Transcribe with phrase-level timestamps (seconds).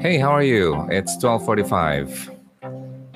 [0.00, 0.88] Hey, how are you?
[0.88, 2.32] It's 12:45.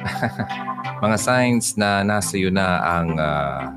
[1.00, 3.72] Mga signs na nasa iyo na ang uh,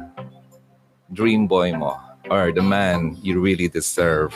[1.16, 1.96] dream boy mo
[2.28, 4.36] or the man you really deserve.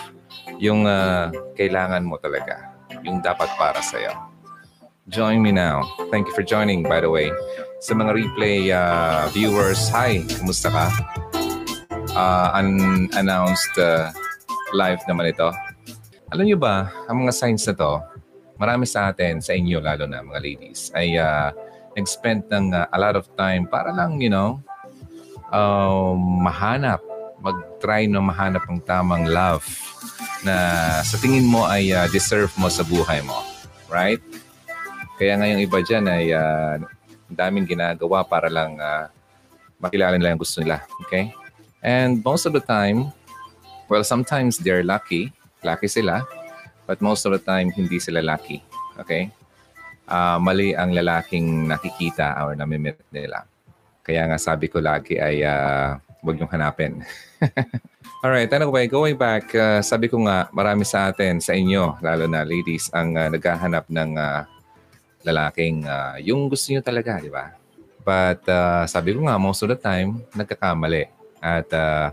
[0.55, 2.71] Yung uh, kailangan mo talaga.
[3.03, 4.15] Yung dapat para sa iyo.
[5.11, 5.83] Join me now.
[6.07, 7.27] Thank you for joining, by the way.
[7.83, 10.87] Sa mga replay uh, viewers, hi, kumusta ka?
[12.15, 14.15] Uh, unannounced uh,
[14.71, 15.51] live naman ito.
[16.31, 17.99] Alam niyo ba, ang mga signs na to,
[18.61, 21.49] marami sa atin, sa inyo lalo na mga ladies, ay uh,
[21.97, 24.61] nag-spend ng uh, a lot of time para lang, you know,
[25.49, 27.01] um, mahanap,
[27.41, 29.65] mag-try na mahanap ng tamang love
[30.45, 30.53] na
[31.01, 33.41] sa tingin mo ay uh, deserve mo sa buhay mo.
[33.89, 34.21] Right?
[35.17, 36.77] Kaya ngayong iba dyan ay uh,
[37.33, 39.09] daming ginagawa para lang uh,
[39.81, 40.85] makilala nila yung gusto nila.
[41.09, 41.33] Okay?
[41.81, 43.09] And most of the time,
[43.89, 45.33] well, sometimes they're lucky.
[45.65, 46.21] Lucky sila
[46.91, 48.59] But most of the time, hindi sila lucky.
[48.99, 49.31] Okay?
[50.11, 53.47] Uh, mali ang lalaking nakikita or namimit nila.
[54.03, 56.99] Kaya nga sabi ko lagi ay uh, huwag niyong hanapin.
[58.27, 62.43] Alright, anyway, going back, uh, sabi ko nga, marami sa atin, sa inyo, lalo na
[62.43, 64.43] ladies, ang uh, naghahanap ng uh,
[65.23, 67.55] lalaking uh, yung gusto niyo talaga, di ba?
[68.03, 71.07] But uh, sabi ko nga, most of the time, nagkakamali.
[71.39, 72.11] At uh,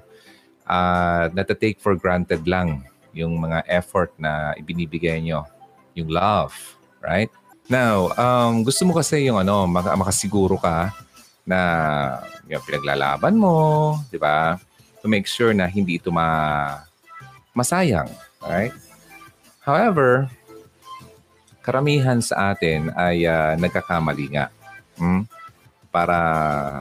[0.71, 5.45] uh, natatake for granted lang yung mga effort na ibinibigay nyo,
[5.97, 6.55] yung love,
[7.01, 7.31] right?
[7.69, 10.93] Now, um, gusto mo kasi yung ano, mak- makasiguro ka
[11.45, 11.61] na
[12.49, 14.57] yung pinaglalaban mo, di ba?
[15.01, 16.81] To make sure na hindi ito ma
[17.53, 18.09] masayang,
[18.41, 18.73] right?
[19.61, 20.33] However,
[21.61, 24.49] karamihan sa atin ay uh, nagkakamali nga.
[24.97, 25.29] Hmm?
[25.93, 26.17] Para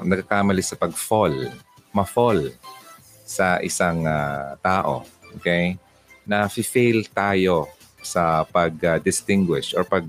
[0.08, 1.52] nagkakamali sa pag-fall,
[1.92, 2.56] ma-fall
[3.28, 5.04] sa isang uh, tao.
[5.36, 5.76] Okay?
[6.28, 7.72] Na fail tayo
[8.04, 10.04] sa pag-distinguish or pag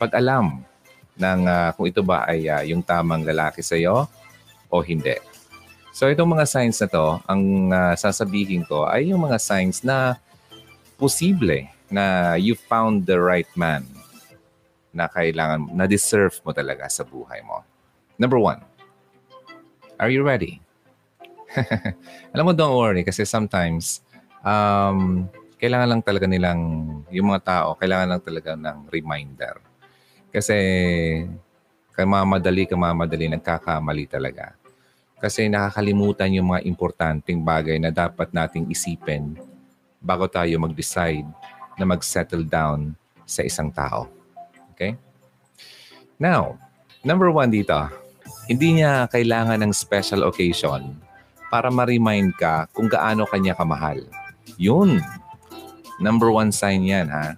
[0.00, 0.64] pag-alam
[1.14, 4.08] ng uh, kung ito ba ay uh, yung tamang lalaki sa iyo
[4.72, 5.14] o hindi.
[5.92, 10.16] So itong mga signs na to, ang uh, sasabihin ko ay yung mga signs na
[10.96, 13.84] posible na you found the right man
[14.96, 17.60] na kailangan, na deserve mo talaga sa buhay mo.
[18.16, 18.64] Number one,
[20.00, 20.64] are you ready?
[22.32, 24.00] Alam mo, don't worry kasi sometimes
[24.40, 25.28] um,
[25.62, 26.60] kailangan lang talaga nilang,
[27.14, 29.62] yung mga tao, kailangan lang talaga ng reminder.
[30.34, 30.58] Kasi
[31.94, 34.58] kamamadali, kamamadali, nagkakamali talaga.
[35.22, 39.38] Kasi nakakalimutan yung mga importanteng bagay na dapat nating isipin
[40.02, 41.30] bago tayo mag-decide
[41.78, 42.90] na mag-settle down
[43.22, 44.10] sa isang tao.
[44.74, 44.98] Okay?
[46.18, 46.58] Now,
[47.06, 47.78] number one dito,
[48.50, 50.98] hindi niya kailangan ng special occasion
[51.54, 54.02] para ma-remind ka kung gaano kanya kamahal.
[54.58, 54.98] Yun,
[56.00, 57.36] Number one sign yan, ha?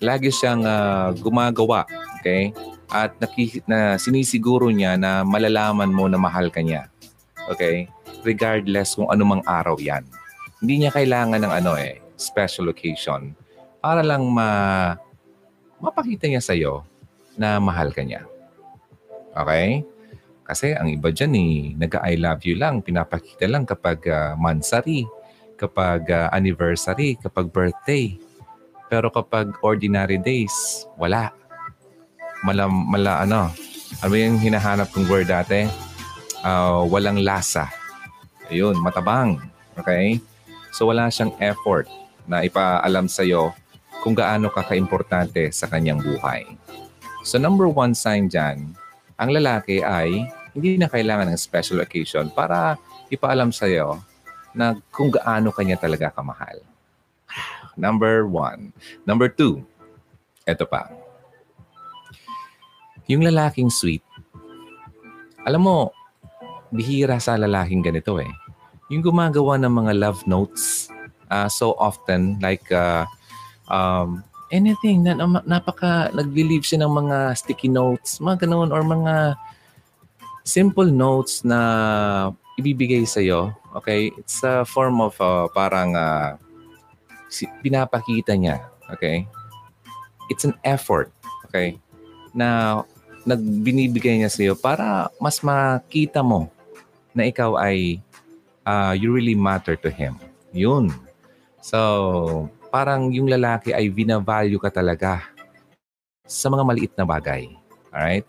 [0.00, 1.84] Lagi siyang uh, gumagawa,
[2.20, 2.52] okay?
[2.92, 6.86] At naki, na sinisiguro niya na malalaman mo na mahal ka niya.
[7.50, 7.88] Okay?
[8.24, 10.04] Regardless kung anumang araw yan.
[10.62, 13.36] Hindi niya kailangan ng ano eh, special occasion
[13.84, 14.48] para lang ma
[15.76, 16.88] mapakita niya sa iyo
[17.36, 18.24] na mahal ka niya.
[19.36, 19.84] Okay?
[20.44, 25.04] Kasi ang iba dyan eh, nag-I love you lang, pinapakita lang kapag uh, mansari
[25.56, 28.18] kapag uh, anniversary, kapag birthday.
[28.90, 31.32] Pero kapag ordinary days, wala.
[32.44, 33.48] Mala, mala ano,
[34.04, 35.64] ano yung hinahanap kong word dati?
[36.44, 37.72] Uh, walang lasa.
[38.52, 39.40] Ayun, matabang.
[39.80, 40.20] Okay?
[40.74, 41.86] So wala siyang effort
[42.26, 43.54] na ipaalam sa iyo
[44.04, 46.44] kung gaano ka kaimportante sa kanyang buhay.
[47.24, 48.76] So number one sign dyan,
[49.16, 52.76] ang lalaki ay hindi na kailangan ng special occasion para
[53.08, 54.02] ipaalam sa iyo
[54.54, 56.62] na kung gaano kanya talaga kamahal.
[57.74, 58.70] Number one.
[59.02, 59.66] Number two,
[60.46, 60.88] eto pa.
[63.10, 64.00] Yung lalaking sweet.
[65.44, 65.78] Alam mo,
[66.72, 68.30] bihira sa lalaking ganito eh.
[68.88, 70.88] Yung gumagawa ng mga love notes
[71.28, 73.04] uh, so often like uh,
[73.68, 74.22] um,
[74.54, 79.34] anything na napaka nagli-leave siya ng mga sticky notes, mga ganoon or mga
[80.44, 82.30] simple notes na
[82.60, 84.14] ibibigay sa iyo Okay?
[84.16, 86.38] It's a form of uh, parang uh,
[87.62, 88.62] pinapakita niya.
[88.94, 89.26] Okay?
[90.30, 91.10] It's an effort.
[91.50, 91.78] Okay?
[92.34, 92.82] Na
[93.24, 96.52] nagbinibigay niya sa iyo para mas makita mo
[97.16, 97.98] na ikaw ay
[98.68, 100.20] uh, you really matter to him.
[100.52, 100.92] Yun.
[101.64, 105.24] So, parang yung lalaki ay binavalue ka talaga
[106.28, 107.48] sa mga maliit na bagay.
[107.88, 108.26] Alright?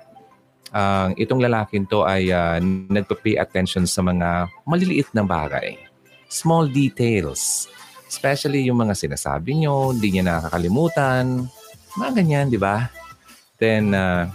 [0.75, 2.59] Ang uh, itong lalaking to ay uh,
[2.91, 5.79] nagpa-pay attention sa mga maliliit na bagay.
[6.27, 7.71] Small details.
[8.11, 11.47] Especially yung mga sinasabi nyo, hindi niya nakakalimutan.
[11.95, 12.91] Mga ganyan, di ba?
[13.55, 14.27] Then, uh,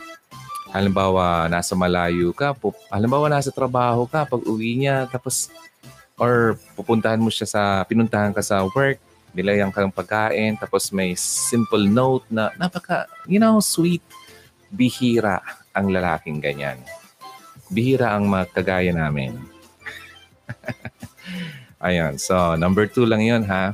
[0.73, 5.53] halimbawa, nasa malayo ka, pup, halimbawa, nasa trabaho ka, pag uwi niya, tapos,
[6.17, 8.97] or pupuntahan mo siya sa, pinuntahan ka sa work,
[9.37, 14.01] nilayang kang pagkain, tapos may simple note na napaka, you know, sweet,
[14.73, 16.79] bihira ang lalaking ganyan.
[17.71, 19.39] Bihira ang magkagaya namin.
[21.87, 22.19] Ayan.
[22.19, 23.73] So, number two lang yun, ha?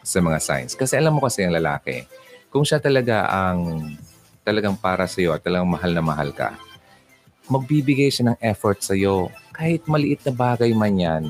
[0.00, 0.72] Sa mga signs.
[0.78, 2.06] Kasi alam mo kasi ang lalaki,
[2.48, 3.92] kung siya talaga ang
[4.40, 6.56] talagang para sa iyo at talagang mahal na mahal ka,
[7.46, 9.28] magbibigay siya ng effort sa iyo.
[9.52, 11.24] Kahit maliit na bagay man yan.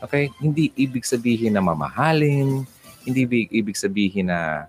[0.00, 0.32] Okay?
[0.40, 2.64] Hindi ibig sabihin na mamahalin.
[3.06, 4.66] Hindi ibig sabihin na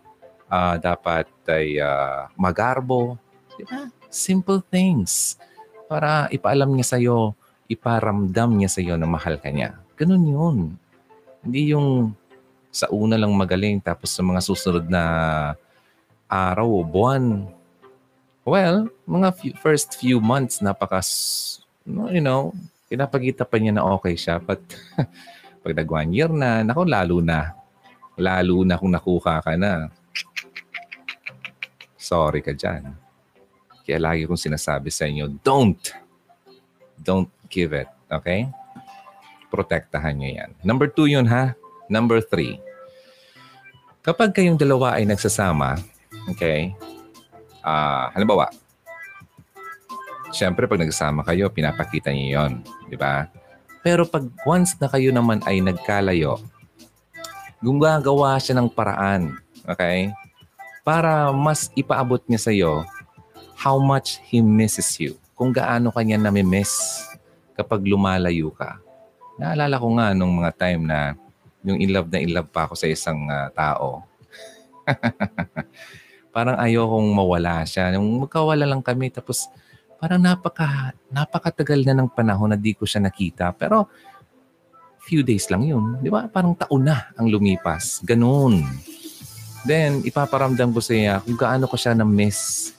[0.51, 3.15] uh, dapat ay uh, magarbo.
[3.56, 3.88] Di ba?
[4.07, 5.36] Simple things.
[5.88, 7.36] Para ipaalam niya sa iyo,
[7.68, 9.75] iparamdam niya sa iyo na mahal ka niya.
[10.00, 10.57] Ganun yun.
[11.44, 12.12] Hindi yung
[12.71, 15.04] sa una lang magaling tapos sa mga susunod na
[16.27, 17.48] araw o buwan.
[18.48, 21.04] Well, mga few, first few months napaka,
[21.88, 22.56] you know,
[22.88, 24.39] pinapagita pa niya na okay siya.
[24.39, 24.63] But
[25.63, 27.56] pag nag one year na, nako lalo na.
[28.15, 29.92] Lalo na kung nakuha ka na.
[32.00, 33.06] Sorry ka dyan.
[33.87, 35.79] Kaya lagi kong sinasabi sa inyo, don't.
[36.99, 37.87] Don't give it.
[38.11, 38.51] Okay?
[39.47, 40.51] protektahan nyo yan.
[40.63, 41.55] Number two yun ha.
[41.87, 42.59] Number three.
[44.03, 45.79] Kapag kayong dalawa ay nagsasama,
[46.31, 46.71] okay,
[47.63, 48.47] uh, halimbawa,
[50.31, 52.51] syempre pag nagsasama kayo, pinapakita niyo yon,
[52.87, 53.27] di ba?
[53.83, 56.39] Pero pag once na kayo naman ay nagkalayo,
[57.59, 59.35] gumagawa siya ng paraan,
[59.67, 60.11] okay?
[60.87, 62.87] Para mas ipaabot niya sa iyo
[63.57, 65.18] how much he misses you.
[65.33, 67.01] Kung gaano kanya nami-miss
[67.57, 68.77] kapag lumalayo ka.
[69.42, 71.18] Naalala ko nga nung mga time na
[71.65, 74.06] yung in love na in love pa ako sa isang uh, tao.
[76.36, 77.98] parang ayokong mawala siya.
[77.98, 79.50] Nung magkawala lang kami tapos
[79.98, 83.57] parang napaka napakatagal na ng panahon na di ko siya nakita.
[83.57, 83.89] Pero
[85.01, 85.98] few days lang yun.
[85.98, 86.30] Di ba?
[86.30, 88.06] Parang taon na ang lumipas.
[88.06, 88.62] Ganun.
[89.65, 92.71] Then, ipaparamdam ko sa iya kung gaano ko siya na-miss.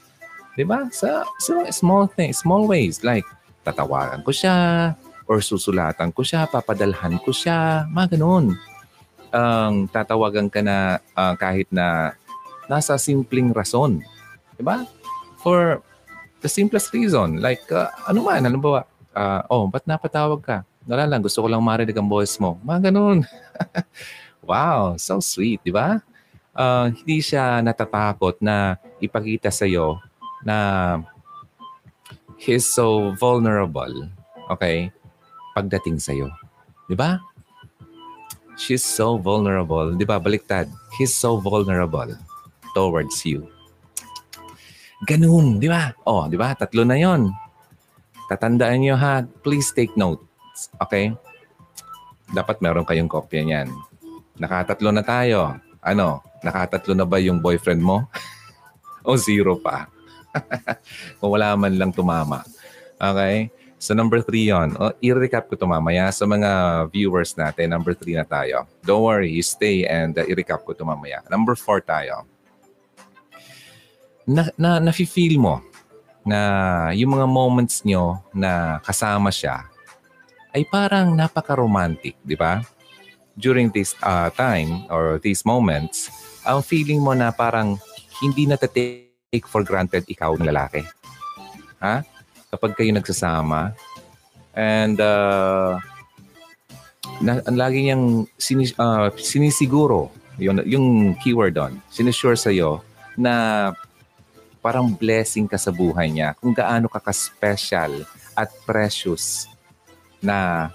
[0.59, 0.91] Di ba?
[0.91, 3.07] Sa, sa small things, small ways.
[3.07, 3.23] Like,
[3.63, 4.91] tatawagan ko siya,
[5.31, 8.59] or susulatan ko siya, papadalhan ko siya, mga ganun.
[9.31, 12.19] Ang um, tatawagan ka na uh, kahit na
[12.67, 14.03] nasa simpleng rason.
[14.59, 14.83] Diba?
[15.39, 15.79] For
[16.43, 17.39] the simplest reason.
[17.39, 18.83] Like, uh, ano man, ano ba?
[19.15, 20.67] Uh, oh, ba't napatawag ka?
[20.91, 22.59] Wala lang, gusto ko lang marinig ang voice mo.
[22.67, 23.23] Mga ganun.
[24.49, 26.03] wow, so sweet, di ba?
[26.51, 30.03] Uh, hindi siya natatakot na ipakita sa iyo
[30.49, 30.59] na
[32.41, 34.09] he's so vulnerable.
[34.49, 34.89] Okay?
[35.59, 36.31] pagdating sa'yo.
[36.87, 37.19] Di ba?
[38.55, 39.99] She's so vulnerable.
[39.99, 40.23] Di ba?
[40.23, 40.71] Baliktad.
[40.95, 42.15] He's so vulnerable
[42.79, 43.51] towards you.
[45.03, 45.91] Ganun, di ba?
[46.07, 46.55] Oh, di ba?
[46.55, 47.35] Tatlo na yon.
[48.31, 49.27] Tatandaan nyo ha.
[49.43, 50.71] Please take notes.
[50.79, 51.11] Okay?
[52.31, 53.69] Dapat meron kayong kopya niyan.
[54.39, 55.59] Nakatatlo na tayo.
[55.83, 56.23] Ano?
[56.47, 58.07] Nakatatlo na ba yung boyfriend mo?
[59.07, 59.91] o zero pa?
[61.19, 62.45] Kung wala man lang tumama.
[62.99, 63.51] Okay?
[63.79, 64.75] So number three yon.
[64.75, 66.51] O, i-recap ko ito mamaya sa mga
[66.91, 67.71] viewers natin.
[67.71, 68.67] Number three na tayo.
[68.83, 71.23] Don't worry, stay and uh, i-recap ko ito mamaya.
[71.31, 72.27] Number four tayo.
[74.29, 75.63] Na, na, nafe-feel mo
[76.27, 79.65] na yung mga moments nyo na kasama siya
[80.53, 82.61] ay parang napaka-romantic, di ba?
[83.39, 86.11] During this uh, time or these moments,
[86.43, 87.79] ang feeling mo na parang
[88.19, 88.59] hindi na
[89.29, 90.85] take for granted ikaw ng lalaki.
[91.79, 92.03] Ha?
[92.49, 93.77] kapag kayo nagsasama.
[94.57, 95.79] And uh,
[97.23, 100.87] na, ang lagi niyang sinis, uh, sinisiguro, yung, yung
[101.21, 102.83] keyword doon, sinisure sa'yo
[103.15, 103.71] na
[104.59, 108.03] parang blessing ka sa buhay niya kung gaano ka ka-special
[108.35, 109.47] at precious
[110.19, 110.71] na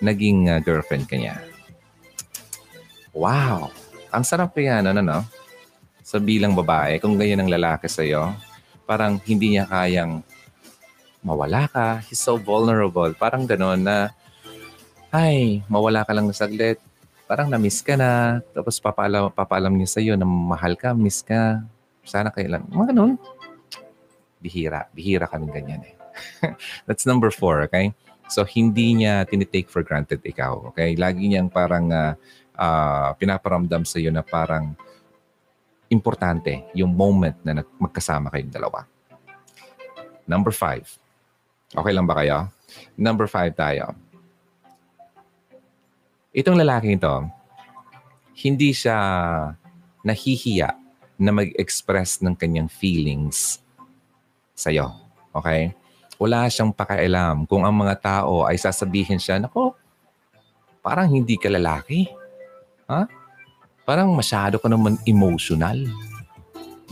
[0.00, 1.40] naging uh, girlfriend ka niya.
[3.16, 3.72] Wow!
[4.10, 5.20] Ang sarap yan, ano, no?
[6.10, 8.34] Sa bilang babae, kung ganyan ang lalaki sa'yo,
[8.82, 10.26] parang hindi niya kayang
[11.22, 12.02] mawala ka.
[12.02, 13.14] He's so vulnerable.
[13.14, 14.10] Parang gano'n na,
[15.14, 16.82] ay, mawala ka lang na saglit.
[17.30, 18.42] Parang na-miss ka na.
[18.50, 21.62] Tapos papalam, papalam niya sa'yo na mahal ka, miss ka.
[22.02, 22.66] Sana kailan.
[22.66, 23.14] Mga gano'n.
[24.42, 24.90] Bihira.
[24.90, 25.94] Bihira kaming ganyan eh.
[26.90, 27.94] That's number four, okay?
[28.26, 30.98] So, hindi niya tinitake for granted ikaw, okay?
[30.98, 32.18] Lagi niyang parang uh,
[32.58, 34.74] uh, pinaparamdam sa iyo na parang
[35.90, 38.86] importante yung moment na magkasama kayong dalawa.
[40.30, 40.86] Number five,
[41.70, 42.50] Okay lang ba kayo?
[42.98, 43.94] Number five tayo.
[46.34, 47.30] Itong lalaking ito,
[48.42, 48.98] hindi siya
[50.02, 50.74] nahihiya
[51.20, 53.62] na mag-express ng kanyang feelings
[54.58, 54.90] sa'yo.
[55.30, 55.70] Okay?
[56.18, 59.78] Wala siyang pakialam kung ang mga tao ay sasabihin siya, Nako,
[60.82, 62.10] parang hindi ka lalaki.
[62.90, 63.06] Ha?
[63.90, 65.82] Parang masyado ka naman emotional.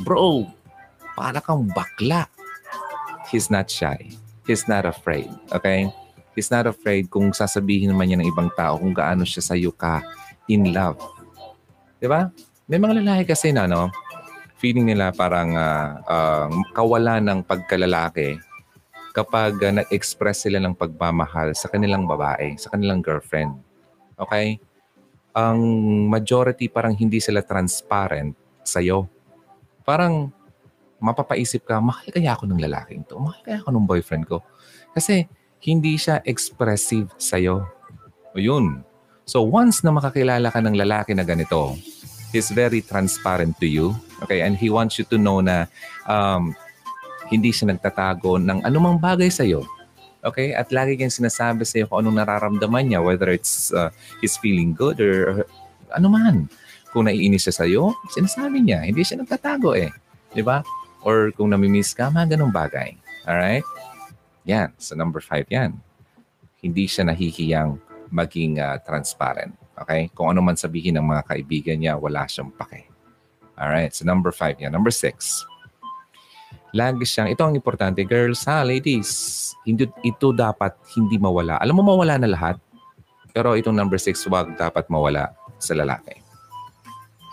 [0.02, 0.50] Bro,
[1.14, 2.26] para kang bakla.
[3.30, 4.10] He's not shy.
[4.50, 5.30] He's not afraid.
[5.54, 5.94] Okay?
[6.34, 10.02] He's not afraid kung sasabihin naman niya ng ibang tao kung gaano siya sa'yo ka
[10.50, 10.98] in love.
[12.02, 12.34] Di ba?
[12.66, 13.94] May mga lalaki kasi na, no?
[14.58, 18.42] Feeling nila parang uh, uh, kawalan ng pagkalalaki
[19.14, 23.54] kapag uh, nag-express sila ng pagmamahal sa kanilang babae, sa kanilang girlfriend.
[24.18, 24.58] Okay?
[25.36, 25.60] Ang
[26.08, 29.08] majority parang hindi sila transparent sa'yo.
[29.84, 30.32] Parang
[30.98, 33.16] mapapaisip ka, mahal kaya ako ng lalaking to?
[33.18, 34.42] Mahal kaya ako ng boyfriend ko?
[34.92, 35.24] Kasi
[35.62, 37.62] hindi siya expressive sa'yo.
[38.34, 38.82] O yun.
[39.28, 41.76] So once na makakilala ka ng lalaki na ganito,
[42.34, 43.94] he's very transparent to you.
[44.24, 44.42] Okay?
[44.42, 45.70] And he wants you to know na
[46.08, 46.52] um,
[47.28, 49.64] hindi siya nagtatago ng anumang bagay sa'yo.
[50.24, 50.54] Okay?
[50.54, 54.98] At lagi niyang sinasabi sa'yo kung anong nararamdaman niya, whether it's uh, he's feeling good
[54.98, 56.36] or uh, ano man.
[56.88, 58.80] Kung naiinis siya sa'yo, sinasabi niya.
[58.82, 59.92] Hindi siya nagtatago eh.
[60.32, 60.64] Di ba?
[61.04, 62.96] Or kung namimiss ka, mga ganong bagay.
[63.28, 63.64] Alright?
[64.48, 64.72] Yan.
[64.80, 65.76] So number five yan.
[66.64, 67.76] Hindi siya nahihiyang
[68.08, 69.52] maging uh, transparent.
[69.76, 70.08] Okay?
[70.16, 72.88] Kung ano man sabihin ng mga kaibigan niya, wala siyang pake.
[73.54, 73.92] Alright?
[73.92, 74.72] So number five yan.
[74.72, 75.44] Number six
[76.72, 79.08] lagi siyang, ito ang importante, girls ha, ladies,
[79.64, 81.56] hindi, ito dapat hindi mawala.
[81.60, 82.56] Alam mo, mawala na lahat.
[83.32, 86.20] Pero itong number six, wag dapat mawala sa lalaki.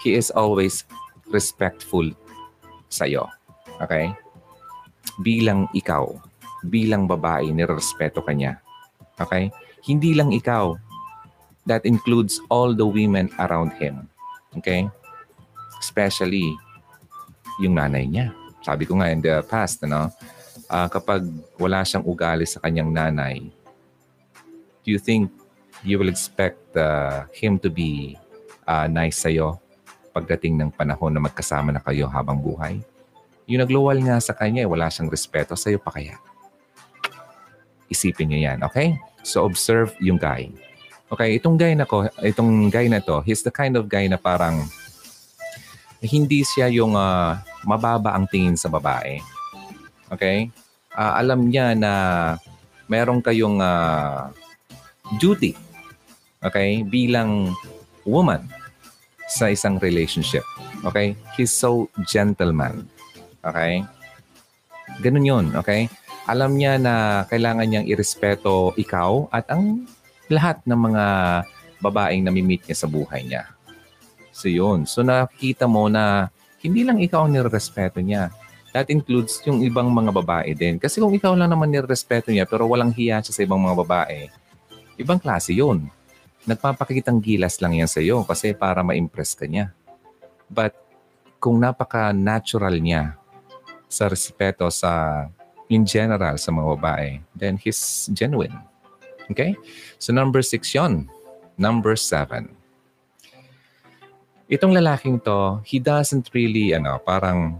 [0.06, 0.86] He is always
[1.28, 2.06] respectful
[2.88, 3.28] sa'yo.
[3.82, 4.14] Okay?
[5.20, 6.16] Bilang ikaw,
[6.64, 8.62] bilang babae, nirespeto ka niya.
[9.20, 9.52] Okay?
[9.84, 10.78] Hindi lang ikaw.
[11.66, 14.06] That includes all the women around him.
[14.54, 14.86] Okay?
[15.82, 16.54] Especially
[17.58, 20.10] yung nanay niya sabi ko nga in the past, ano,
[20.66, 21.22] uh, kapag
[21.62, 23.46] wala siyang ugali sa kanyang nanay,
[24.82, 25.30] do you think
[25.86, 28.18] you will expect uh, him to be
[28.66, 29.62] uh, nice sa'yo
[30.18, 32.82] pagdating ng panahon na magkasama na kayo habang buhay?
[33.46, 36.18] Yung nagluwal nga sa kanya, eh, wala siyang respeto sa'yo pa kaya.
[37.86, 38.98] Isipin niyo yan, okay?
[39.22, 40.50] So observe yung guy.
[41.14, 44.18] Okay, itong guy na ko, itong guy na to, he's the kind of guy na
[44.18, 44.66] parang
[46.04, 49.22] hindi siya yung uh, mababa ang tingin sa babae.
[50.12, 50.50] Okay?
[50.96, 51.94] Uh, alam niya na
[52.88, 54.30] meron kayong uh,
[55.20, 55.56] duty
[56.46, 57.54] okay, bilang
[58.06, 58.46] woman
[59.26, 60.46] sa isang relationship.
[60.86, 61.18] Okay?
[61.34, 62.86] He's so gentleman.
[63.42, 63.82] Okay?
[65.02, 65.46] Ganun yun.
[65.58, 65.90] Okay?
[66.30, 69.86] Alam niya na kailangan niyang irespeto ikaw at ang
[70.30, 71.06] lahat ng mga
[71.82, 73.55] babaeng namimit niya sa buhay niya.
[74.36, 74.84] So yun.
[74.84, 76.28] So nakita mo na
[76.60, 78.36] hindi lang ikaw ang nirespeto niya.
[78.76, 80.76] That includes yung ibang mga babae din.
[80.76, 84.28] Kasi kung ikaw lang naman nirespeto niya pero walang hiya siya sa ibang mga babae,
[85.00, 85.88] ibang klase yun.
[86.44, 89.72] Nagpapakitang gilas lang yan sa iyo kasi para ma-impress ka niya.
[90.52, 90.76] But
[91.40, 93.16] kung napaka-natural niya
[93.88, 95.24] sa respeto sa
[95.72, 98.54] in general sa mga babae, then he's genuine.
[99.32, 99.56] Okay?
[99.96, 101.08] So number six yon.
[101.56, 102.55] Number seven
[104.46, 107.58] Itong lalaking to, he doesn't really, ano, parang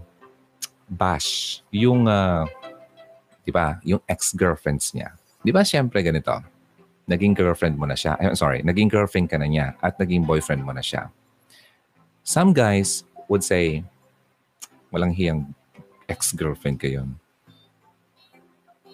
[0.86, 2.46] bash yung, uh,
[3.42, 5.10] di ba, yung ex-girlfriends niya.
[5.42, 6.30] Di ba, siyempre ganito,
[7.10, 8.14] naging girlfriend mo na siya.
[8.22, 11.10] I'm sorry, naging girlfriend ka na niya at naging boyfriend mo na siya.
[12.22, 13.82] Some guys would say,
[14.94, 15.50] walang hiyang
[16.06, 17.18] ex-girlfriend ka yun.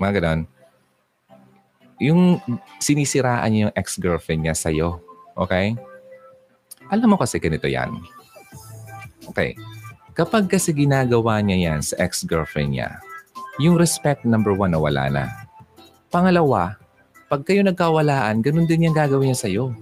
[0.01, 0.41] Mga ganun.
[2.01, 2.41] Yung
[2.81, 4.97] sinisiraan niya yung ex-girlfriend niya sa'yo.
[5.37, 5.77] Okay?
[6.93, 7.97] Alam mo kasi ganito yan.
[9.33, 9.57] Okay.
[10.13, 13.01] Kapag kasi ginagawa niya yan sa ex-girlfriend niya,
[13.57, 15.25] yung respect number one na wala na.
[16.13, 16.77] Pangalawa,
[17.33, 19.73] pag kayo nagkawalaan, ganun din yung gagawin niya sa'yo.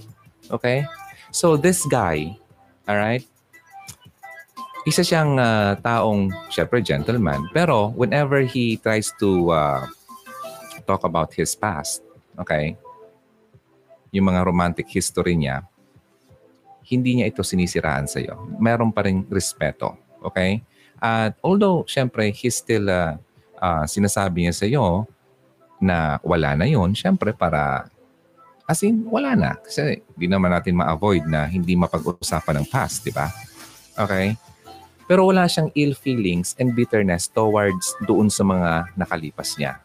[0.47, 0.87] Okay?
[1.35, 2.38] So this guy,
[2.87, 3.26] alright,
[4.87, 9.83] isa siyang uh, taong, syempre gentleman, pero whenever he tries to uh,
[10.87, 12.07] talk about his past,
[12.38, 12.79] okay,
[14.14, 15.67] yung mga romantic history niya,
[16.90, 18.50] hindi niya ito sinisiraan sa iyo.
[18.59, 19.94] Meron pa rin respeto.
[20.26, 20.61] Okay?
[20.99, 23.16] At although, syempre, he's still uh,
[23.62, 25.06] uh, sinasabi niya sa iyo
[25.80, 27.88] na wala na yon syempre para
[28.68, 29.59] as in, wala na.
[29.59, 33.26] Kasi hindi naman natin ma-avoid na hindi mapag-usapan ng past, di ba?
[33.99, 34.38] Okay?
[35.11, 39.82] Pero wala siyang ill feelings and bitterness towards doon sa mga nakalipas niya.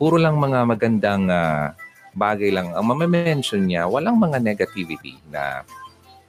[0.00, 1.76] Puro lang mga magandang uh,
[2.16, 3.84] bagay lang ang mamention niya.
[3.84, 5.60] Walang mga negativity na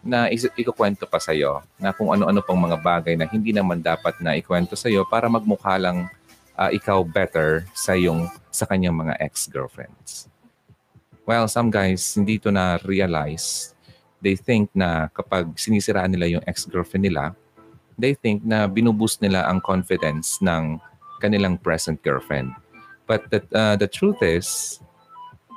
[0.03, 4.35] na ikukwento pa sa'yo na kung ano-ano pang mga bagay na hindi naman dapat na
[4.35, 6.11] ikwento sa'yo para magmukha lang
[6.59, 10.27] ah, ikaw better sa yung sa kanyang mga ex-girlfriends.
[11.23, 13.71] Well, some guys hindi to na realize.
[14.19, 17.31] They think na kapag sinisiraan nila yung ex-girlfriend nila,
[17.95, 20.83] they think na binuboost nila ang confidence ng
[21.23, 22.51] kanilang present girlfriend.
[23.07, 24.79] But the, uh, the truth is,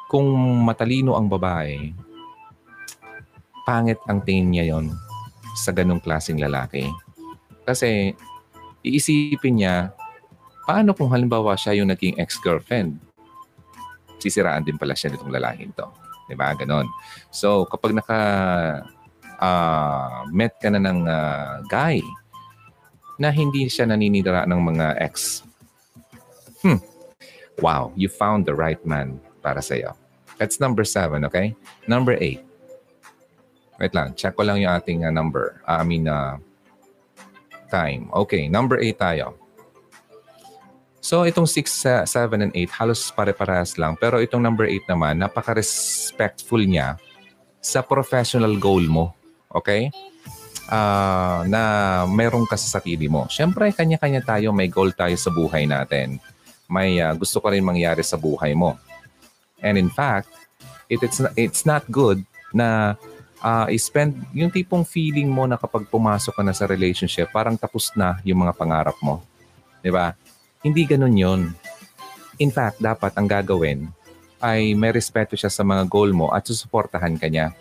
[0.06, 0.30] kung
[0.62, 1.90] matalino ang babae,
[3.66, 4.94] pangit ang tingin niya yon
[5.58, 6.86] sa ganong klaseng lalaki.
[7.66, 8.14] Kasi
[8.86, 9.90] iisipin niya,
[10.62, 13.02] paano kung halimbawa siya yung naging ex-girlfriend?
[14.22, 15.90] Sisiraan din pala siya nitong lalaking to.
[16.30, 16.54] Diba?
[16.54, 16.86] Ganon.
[17.34, 18.20] So, kapag naka
[19.42, 21.98] ah, met ka na ng ah, guy
[23.18, 25.42] na hindi siya naninira ng mga ex,
[26.62, 26.78] hmm,
[27.58, 29.98] wow, you found the right man para sa'yo.
[30.38, 31.56] That's number seven, okay?
[31.90, 32.45] Number eight.
[33.76, 35.60] Wait lang, check ko lang yung ating uh, number.
[35.68, 36.40] Uh, I mean, uh,
[37.68, 38.08] time.
[38.12, 39.26] Okay, number 8 tayo.
[41.06, 43.94] So, itong 6, 7, and 8, halos pare-parehas lang.
[43.94, 46.98] Pero itong number 8 naman, napaka-respectful niya
[47.62, 49.14] sa professional goal mo.
[49.54, 49.94] Okay?
[50.66, 53.30] Ah, na meron ka sa sarili mo.
[53.30, 56.18] Siyempre, kanya-kanya tayo, may goal tayo sa buhay natin.
[56.66, 58.74] May ah, gusto ka rin mangyari sa buhay mo.
[59.62, 60.26] And in fact,
[60.90, 62.98] it, it's, it's not good na
[63.40, 67.92] uh, spend yung tipong feeling mo na kapag pumasok ka na sa relationship, parang tapos
[67.96, 69.24] na yung mga pangarap mo.
[69.80, 70.14] 'Di ba?
[70.64, 71.42] Hindi ganun yon.
[72.36, 73.88] In fact, dapat ang gagawin
[74.40, 77.56] ay may respeto siya sa mga goal mo at susuportahan ka niya.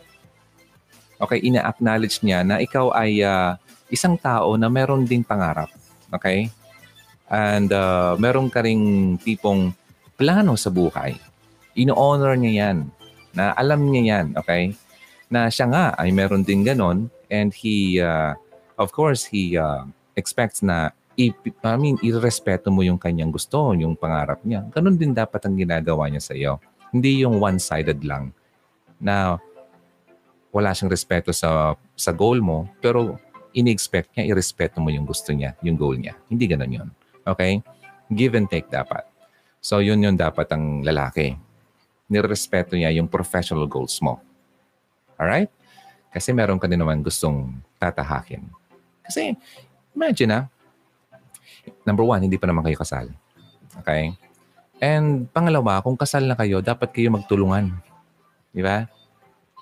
[1.15, 3.55] Okay, ina-acknowledge niya na ikaw ay ah,
[3.87, 5.71] isang tao na meron ding pangarap.
[6.11, 6.51] Okay?
[7.31, 9.73] And uh, meron ka ring tipong
[10.19, 11.17] plano sa buhay.
[11.75, 12.77] Ino-honor niya yan.
[13.31, 14.25] Na alam niya yan.
[14.37, 14.75] Okay?
[15.29, 18.37] Na siya nga ay meron din ganon and he, uh,
[18.77, 19.83] of course, he uh,
[20.15, 21.31] expects na i,
[21.63, 24.67] I mean, irespeto mo yung kanyang gusto, yung pangarap niya.
[24.71, 26.59] Ganon din dapat ang ginagawa niya sa iyo.
[26.91, 28.35] Hindi yung one-sided lang
[28.99, 29.39] na
[30.51, 33.19] wala siyang respeto sa sa goal mo, pero
[33.55, 36.19] ini-expect niya, irespeto mo yung gusto niya, yung goal niya.
[36.27, 36.89] Hindi ganon yun.
[37.23, 37.63] Okay?
[38.11, 39.07] Give and take dapat.
[39.63, 41.33] So, yun yun dapat ang lalaki.
[42.11, 44.21] Nirespeto niya yung professional goals mo.
[45.15, 45.51] Alright?
[46.15, 48.47] Kasi meron ka din naman gustong tatahakin.
[49.03, 49.35] Kasi,
[49.91, 50.39] imagine na,
[51.83, 53.11] number one, hindi pa naman kayo kasal.
[53.83, 54.15] Okay?
[54.79, 57.75] And pangalawa, kung kasal na kayo, dapat kayo magtulungan.
[58.55, 58.87] Di ba?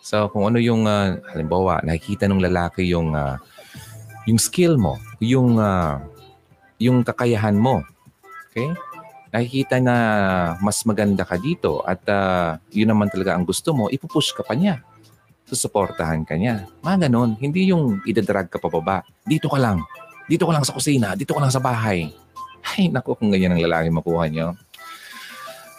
[0.05, 3.41] So, kung ano yung, uh, halimbawa, nakikita ng lalaki yung, uh,
[4.29, 5.97] yung skill mo, yung, uh,
[6.77, 7.81] yung kakayahan mo.
[8.53, 8.69] Okay?
[9.33, 9.95] Nakikita na
[10.61, 14.53] mas maganda ka dito at uh, yun naman talaga ang gusto mo, ipupush ka pa
[14.53, 14.85] niya
[15.53, 16.65] susuportahan ka niya.
[16.81, 17.37] Mga ganun.
[17.37, 19.05] Hindi yung idadrag ka pababa.
[19.21, 19.85] Dito ka lang.
[20.25, 21.13] Dito ka lang sa kusina.
[21.13, 22.09] Dito ka lang sa bahay.
[22.73, 24.57] Ay, naku, kung ganyan ang lalaki makuha niyo.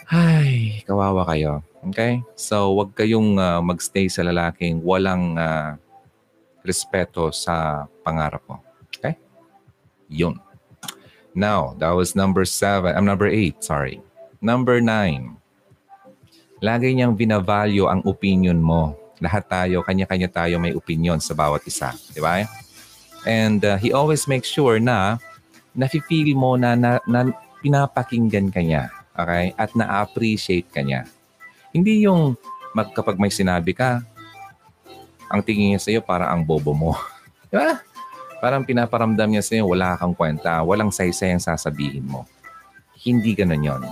[0.07, 1.65] Ay, kawawa kayo.
[1.91, 2.23] Okay?
[2.39, 5.75] So, wag kayong uh, magstay sa lalaking walang uh,
[6.63, 8.63] respeto sa pangarap mo.
[8.95, 9.19] Okay?
[10.13, 10.39] Yun.
[11.35, 12.95] Now, that was number seven.
[12.95, 13.99] I'm number eight, sorry.
[14.39, 15.35] Number nine.
[16.63, 21.97] Lagi niyang binavalue ang opinion mo lahat tayo, kanya-kanya tayo may opinion sa bawat isa.
[22.13, 22.45] Di ba?
[23.25, 25.17] And uh, he always makes sure na
[25.73, 27.33] nafe-feel mo na, na, na
[27.65, 28.93] pinapakinggan ka niya.
[29.17, 29.57] Okay?
[29.57, 31.09] At na-appreciate ka niya.
[31.73, 32.37] Hindi yung
[32.77, 34.05] mag, kapag may sinabi ka,
[35.33, 36.93] ang tingin niya sa'yo para ang bobo mo.
[37.51, 37.81] Di ba?
[38.45, 42.29] Parang pinaparamdam niya sa'yo, wala kang kwenta, walang saysay ang sasabihin mo.
[43.01, 43.83] Hindi ganun yon.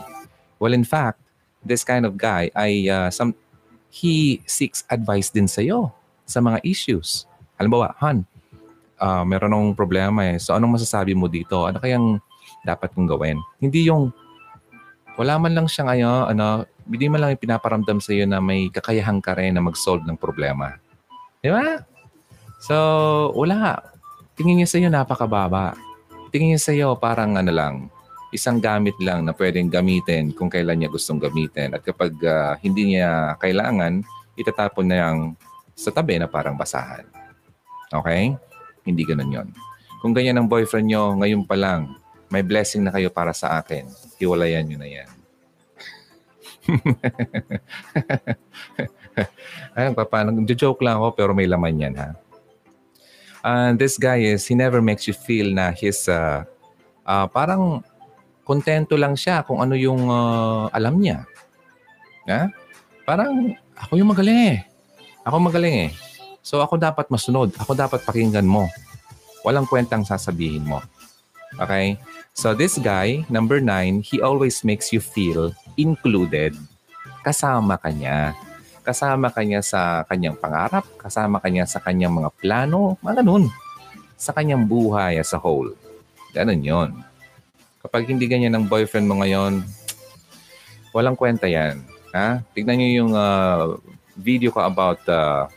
[0.60, 1.18] Well, in fact,
[1.64, 3.34] this kind of guy ay uh, some,
[3.92, 5.92] he seeks advice din sa iyo
[6.24, 7.28] sa mga issues.
[7.60, 8.24] Halimbawa, Han,
[8.96, 10.40] uh, meron akong problema eh.
[10.40, 11.68] So anong masasabi mo dito?
[11.68, 12.16] Ano kayang
[12.64, 13.36] dapat kong gawin?
[13.60, 14.08] Hindi yung
[15.20, 16.46] wala man lang siyang ano, ano,
[16.88, 20.72] hindi man lang pinaparamdam sa iyo na may kakayahan ka rin na mag-solve ng problema.
[21.44, 21.84] Di ba?
[22.64, 22.74] So,
[23.36, 23.82] wala.
[24.32, 25.76] Tingin niya sa iyo napakababa.
[26.32, 27.74] Tingin niya sa iyo parang ano lang,
[28.32, 31.76] isang gamit lang na pwedeng gamitin kung kailan niya gustong gamitin.
[31.76, 34.00] At kapag uh, hindi niya kailangan,
[34.40, 35.36] itatapon na yung
[35.76, 37.04] sa tabi na parang basahan.
[37.92, 38.32] Okay?
[38.88, 39.48] Hindi ganun yon.
[40.00, 41.92] Kung ganyan ang boyfriend nyo, ngayon pa lang,
[42.32, 43.84] may blessing na kayo para sa akin.
[44.16, 45.10] Hiwalayan nyo na yan.
[49.76, 50.32] Ayun, paano?
[50.48, 52.16] Joke lang ako pero may laman yan ha.
[53.42, 56.46] And uh, this guy is, he never makes you feel na he's uh,
[57.02, 57.82] uh, parang
[58.42, 61.26] kontento lang siya kung ano yung uh, alam niya.
[62.26, 62.50] Ha?
[63.06, 64.58] Parang ako yung magaling eh.
[65.22, 65.90] Ako magaling eh.
[66.42, 67.54] So ako dapat masunod.
[67.58, 68.66] Ako dapat pakinggan mo.
[69.46, 70.82] Walang kwentang sasabihin mo.
[71.58, 71.98] Okay?
[72.34, 76.54] So this guy, number nine, he always makes you feel included.
[77.22, 78.34] Kasama ka niya.
[78.82, 80.82] Kasama ka niya sa kanyang pangarap.
[80.98, 82.98] Kasama ka niya sa kanyang mga plano.
[82.98, 83.46] Mga ganun.
[84.18, 85.70] Sa kanyang buhay as a whole.
[86.34, 86.90] Ganun yon.
[87.82, 89.66] Kapag hindi ganyan ang boyfriend mo ngayon,
[90.94, 91.82] walang kwenta yan.
[92.14, 92.38] Ha?
[92.54, 93.74] Tignan niyo yung uh,
[94.14, 95.50] video ko about uh,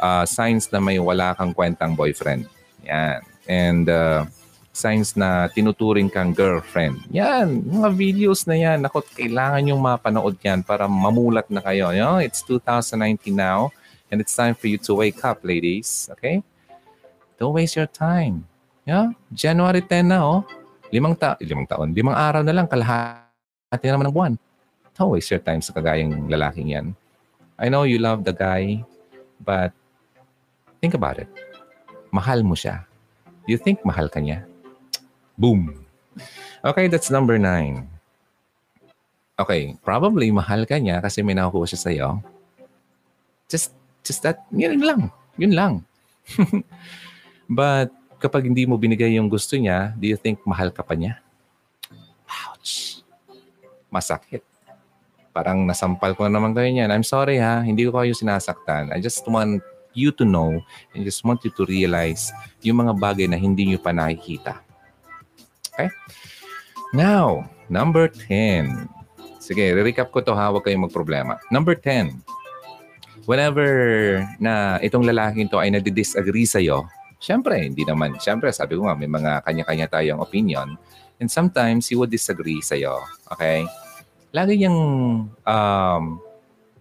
[0.00, 2.48] uh, signs na may wala kang kwentang boyfriend.
[2.88, 3.20] Yan.
[3.44, 4.24] And uh,
[4.72, 7.04] signs na tinuturing kang girlfriend.
[7.12, 8.80] Yan, mga videos na yan.
[8.88, 11.92] Ako, kailangan yung mapanood yan para mamulat na kayo.
[11.92, 13.68] You know, it's 2019 now
[14.08, 16.08] and it's time for you to wake up, ladies.
[16.16, 16.40] Okay?
[17.36, 18.48] Don't waste your time.
[18.88, 19.12] Yeah?
[19.28, 20.40] January 10 na, oh.
[20.94, 21.90] Limang, ta limang taon.
[21.90, 24.34] Limang araw na lang, kalahati na naman ng buwan.
[24.94, 26.94] Don't waste your time sa kagayang lalaking yan.
[27.58, 28.86] I know you love the guy,
[29.42, 29.74] but
[30.78, 31.26] think about it.
[32.14, 32.86] Mahal mo siya.
[33.50, 34.46] You think mahal ka niya?
[35.34, 35.82] Boom.
[36.62, 37.90] Okay, that's number nine.
[39.34, 42.08] Okay, probably mahal ka niya kasi may nakukuha siya sa'yo.
[43.50, 43.74] Just,
[44.06, 45.10] just that, yun lang.
[45.42, 45.72] Yun lang.
[47.50, 47.90] But
[48.24, 51.20] kapag hindi mo binigay yung gusto niya, do you think mahal ka pa niya?
[52.24, 53.04] Ouch.
[53.92, 54.40] Masakit.
[55.36, 56.88] Parang nasampal ko na naman kayo niyan.
[56.88, 58.96] I'm sorry ha, hindi ko kayo sinasaktan.
[58.96, 59.60] I just want
[59.92, 60.56] you to know
[60.96, 62.32] and just want you to realize
[62.64, 64.64] yung mga bagay na hindi nyo pa nakikita.
[65.76, 65.92] Okay?
[66.96, 68.88] Now, number 10.
[69.36, 71.36] Sige, re-recap ko to ha, huwag kayong magproblema.
[71.52, 72.24] Number 10.
[73.28, 73.68] Whenever
[74.40, 76.88] na itong lalaking to ay nadi-disagree sa'yo,
[77.24, 80.76] syempre, hindi naman, syempre, sabi ko nga, may mga kanya-kanya tayong opinion.
[81.16, 83.00] And sometimes, he would disagree sa'yo.
[83.32, 83.64] Okay?
[84.36, 84.80] Lagi niyang
[85.32, 86.04] um,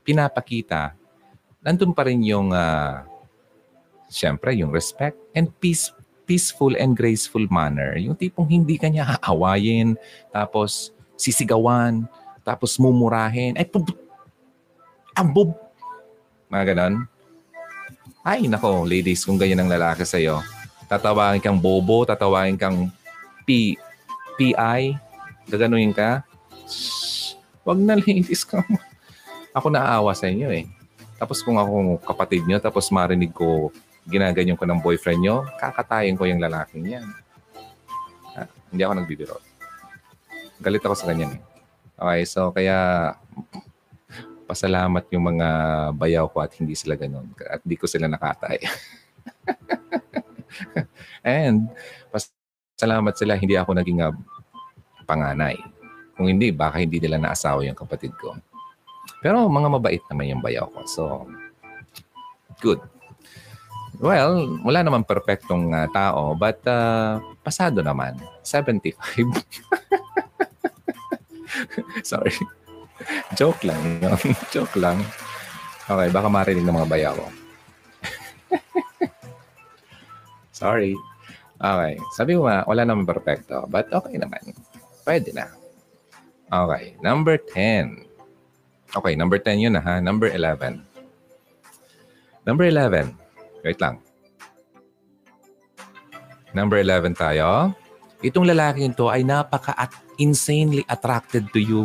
[0.04, 0.92] pinapakita,
[1.64, 3.08] nandun pa rin yung, uh,
[4.12, 8.00] syempre, yung respect and peace peaceful and graceful manner.
[8.00, 10.00] Yung tipong hindi ka niya aawayin,
[10.32, 12.08] tapos sisigawan,
[12.48, 13.60] tapos mumurahin.
[13.60, 14.00] Ay, pub-
[15.16, 15.52] ambog!
[16.48, 16.96] Mga ganon.
[18.24, 20.40] Ay, nako, ladies, kung ganyan ang lalaki sa'yo,
[20.88, 22.88] tatawagin kang bobo, tatawagin kang
[23.44, 23.76] P,
[24.40, 24.96] PI,
[25.52, 26.24] gaganuin ka.
[26.64, 27.36] Shh,
[27.68, 28.48] wag na, ladies.
[28.48, 28.64] Ka.
[29.52, 30.72] ako naaawa sa inyo eh.
[31.20, 33.76] Tapos kung ako kapatid nyo, tapos marinig ko
[34.08, 37.08] ginaganyan ko ng boyfriend nyo, kakatayin ko yung lalaking yan.
[38.40, 38.48] Ha?
[38.72, 39.36] Hindi ako nagbibiro.
[40.64, 41.36] Galit ako sa ganyan.
[41.36, 41.42] Eh.
[42.00, 43.12] Okay, so kaya
[44.44, 45.48] pasalamat yung mga
[45.96, 47.32] bayaw ko at hindi sila ganun.
[47.48, 48.60] At di ko sila nakatay.
[51.24, 51.72] And
[52.12, 54.12] pasalamat sila hindi ako naging uh,
[55.08, 55.56] panganay.
[56.14, 58.38] Kung hindi, baka hindi nila naasawa yung kapatid ko.
[59.24, 60.80] Pero mga mabait naman yung bayaw ko.
[60.86, 61.04] So,
[62.62, 62.80] good.
[64.04, 68.20] Well, wala naman perfectong uh, tao, but uh, pasado naman.
[68.44, 69.00] 75.
[72.12, 72.36] Sorry.
[73.40, 74.02] Joke lang.
[74.54, 75.02] Joke lang.
[75.84, 77.28] Okay, baka marinig ng mga bayaw ko.
[80.64, 80.96] Sorry.
[81.60, 81.94] Okay.
[82.16, 84.42] Sabi mo nga, wala naman perfecto, but okay naman.
[85.04, 85.48] Pwede na.
[86.48, 86.96] Okay.
[87.04, 88.08] Number 10.
[88.94, 89.98] Okay, number 10 yun na ha.
[89.98, 90.84] Number 11.
[92.46, 93.16] Number 11.
[93.66, 93.98] Wait lang.
[96.54, 97.74] Number 11 tayo.
[98.24, 101.82] Itong lalaki to ay napaka-insanely attracted to you.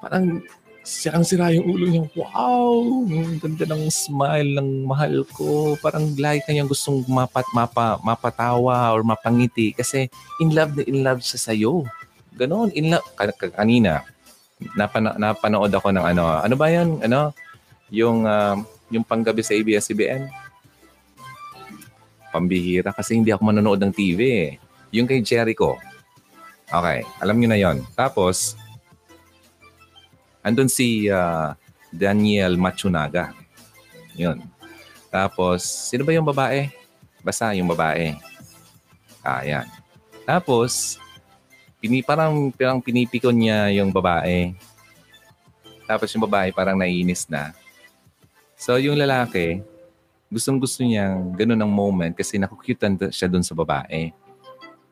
[0.00, 0.44] Parang
[0.86, 2.06] sirang-sira yung ulo niya.
[2.14, 3.04] Wow!
[3.10, 5.74] Ang ganda ng smile ng mahal ko.
[5.82, 10.06] Parang lagi kanyang gustong mapat, mapa, mapatawa or mapangiti kasi
[10.38, 11.82] in love na in love siya sa'yo.
[12.38, 12.70] Ganon.
[12.78, 13.02] In love.
[13.50, 14.06] Kanina,
[14.78, 16.22] napano, napanood ako ng ano.
[16.38, 17.02] Ano ba yan?
[17.02, 17.34] Ano?
[17.90, 18.54] Yung uh,
[18.94, 20.30] yung panggabi sa ABS-CBN.
[22.30, 24.50] Pambihira kasi hindi ako manonood ng TV eh.
[24.94, 25.74] Yung kay Jericho.
[26.66, 27.82] Okay, alam niyo na yon.
[27.94, 28.58] Tapos,
[30.46, 31.50] andun si uh,
[31.90, 33.34] Daniel Machunaga.
[34.14, 34.38] Yun.
[35.10, 36.70] Tapos, sino ba yung babae?
[37.26, 38.14] Basta yung babae.
[39.26, 39.66] Ah, yan.
[40.22, 41.02] Tapos,
[41.82, 44.54] pini, parang, parang pinipikon niya yung babae.
[45.86, 47.54] Tapos yung babae parang naiinis na.
[48.58, 49.62] So yung lalaki,
[50.26, 54.10] gustong gusto niyang ganun ang moment kasi nakukyutan siya dun sa babae.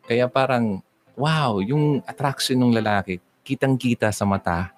[0.06, 0.78] Kaya parang,
[1.18, 4.70] wow, yung attraction ng lalaki, kitang-kita sa mata.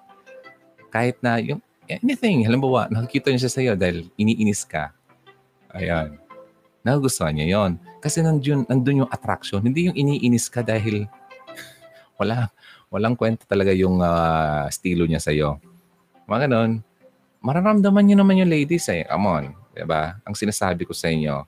[0.97, 4.89] Kahit na yung anything, halimbawa, nakikita niya siya sa iyo dahil iniinis ka.
[5.77, 6.17] Ayan.
[6.81, 9.61] Nagustuhan niya yon Kasi nandun, nandun yung attraction.
[9.61, 11.05] Hindi yung iniinis ka dahil
[12.19, 12.49] wala,
[12.89, 15.61] walang kwenta talaga yung uh, estilo niya sa iyo.
[16.25, 16.81] Mga ganon
[17.47, 19.05] mararamdaman nyo naman yung ladies eh.
[19.05, 19.45] Come on.
[19.71, 20.17] Diba?
[20.25, 21.45] Ang sinasabi ko sa inyo,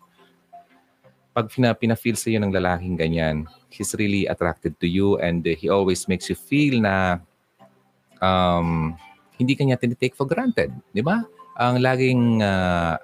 [1.34, 5.68] pag pina, pina-feel sa iyo ng lalaking ganyan, he's really attracted to you and he
[5.68, 7.20] always makes you feel na
[8.22, 8.94] um,
[9.40, 10.70] hindi kanya tinitake for granted.
[10.92, 11.24] Di ba?
[11.56, 13.00] Ang laging uh,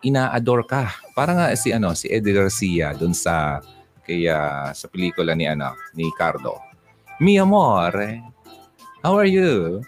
[0.00, 0.88] ina-adore ka.
[1.12, 3.60] Para nga si ano si Eddie Garcia doon sa
[4.02, 6.58] kaya sa pelikula ni ano ni Cardo.
[7.20, 7.92] Mi amor,
[9.04, 9.84] how are you?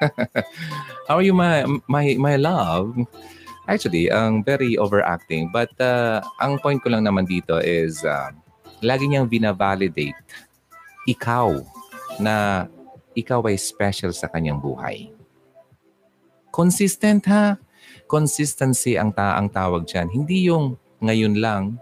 [1.08, 2.92] how are you my my my love?
[3.70, 5.48] Actually, ang very overacting.
[5.54, 8.34] But uh, ang point ko lang naman dito is uh,
[8.82, 10.18] lagi niyang binavalidate
[11.06, 11.62] ikaw
[12.18, 12.66] na
[13.12, 15.12] ikaw ay special sa kanyang buhay.
[16.52, 17.56] Consistent ha?
[18.08, 20.12] Consistency ang, ta ang tawag dyan.
[20.12, 21.80] Hindi yung ngayon lang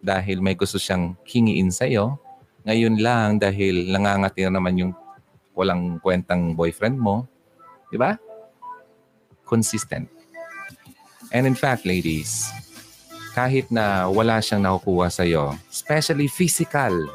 [0.00, 2.16] dahil may gusto siyang hingiin sa'yo.
[2.64, 4.92] Ngayon lang dahil nangangati na naman yung
[5.52, 7.26] walang kwentang boyfriend mo.
[7.90, 8.16] Di ba?
[9.44, 10.08] Consistent.
[11.28, 12.48] And in fact, ladies,
[13.36, 17.12] kahit na wala siyang nakukuha sa'yo, especially physical,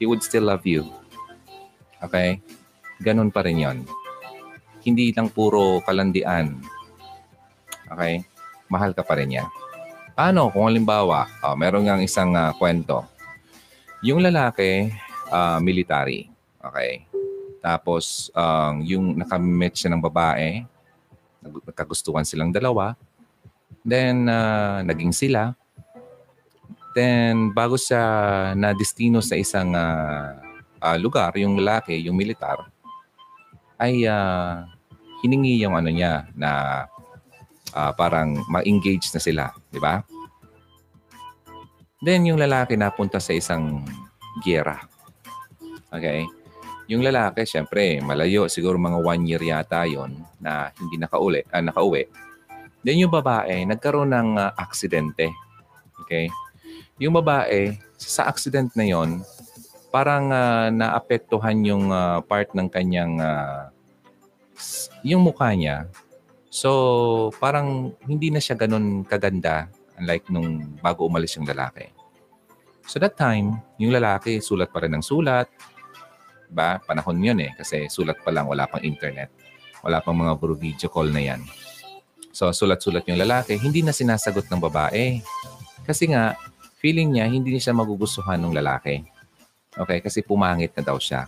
[0.00, 0.84] he would still love you.
[2.04, 2.44] Okay?
[3.00, 3.78] Ganun pa rin yon.
[4.84, 6.60] Hindi lang puro kalandian.
[7.88, 8.20] Okay?
[8.68, 9.44] Mahal ka pa rin niya.
[10.14, 13.02] Paano kung halimbawa, uh, meron nga isang uh, kwento.
[14.04, 14.92] Yung lalaki,
[15.32, 16.28] uh, military.
[16.60, 17.08] Okay?
[17.64, 20.68] Tapos, um, yung nakamit siya ng babae,
[21.40, 22.92] nagkagustuhan silang dalawa.
[23.80, 25.56] Then, uh, naging sila.
[26.92, 28.04] Then, bago siya
[28.52, 30.43] na-destino sa isang uh,
[30.84, 32.68] uh, lugar, yung lalaki, yung militar,
[33.80, 34.68] ay uh,
[35.24, 36.84] hiningi yung ano niya na
[37.72, 39.44] uh, parang ma-engage na sila.
[39.72, 40.04] Di ba?
[42.04, 43.80] Then, yung lalaki napunta sa isang
[44.44, 44.76] giyera.
[45.88, 46.28] Okay?
[46.92, 48.44] Yung lalaki, syempre, malayo.
[48.52, 52.04] Siguro mga one year yata yon na hindi nakauli, uh, nakauwi.
[52.84, 55.32] Then yung babae, nagkaroon ng uh, aksidente.
[56.04, 56.28] Okay?
[57.00, 59.24] Yung babae, sa accident na yon
[59.94, 63.70] parang uh, naapektuhan yung uh, part ng kanyang uh,
[65.06, 65.86] yung mukha niya.
[66.50, 69.70] So, parang hindi na siya ganun kaganda
[70.02, 71.94] unlike nung bago umalis yung lalaki.
[72.90, 75.46] So that time, yung lalaki sulat pa rin ng sulat,
[76.54, 76.78] ba?
[76.82, 77.50] Panahon yun eh.
[77.54, 79.30] Kasi sulat pa lang, wala pang internet.
[79.82, 81.40] Wala pang mga video call na yan.
[82.34, 85.22] So, sulat-sulat yung lalaki, hindi na sinasagot ng babae.
[85.86, 86.34] Kasi nga,
[86.82, 89.06] feeling niya, hindi niya magugustuhan ng lalaki.
[89.78, 89.98] Okay?
[90.02, 91.26] Kasi pumangit na daw siya.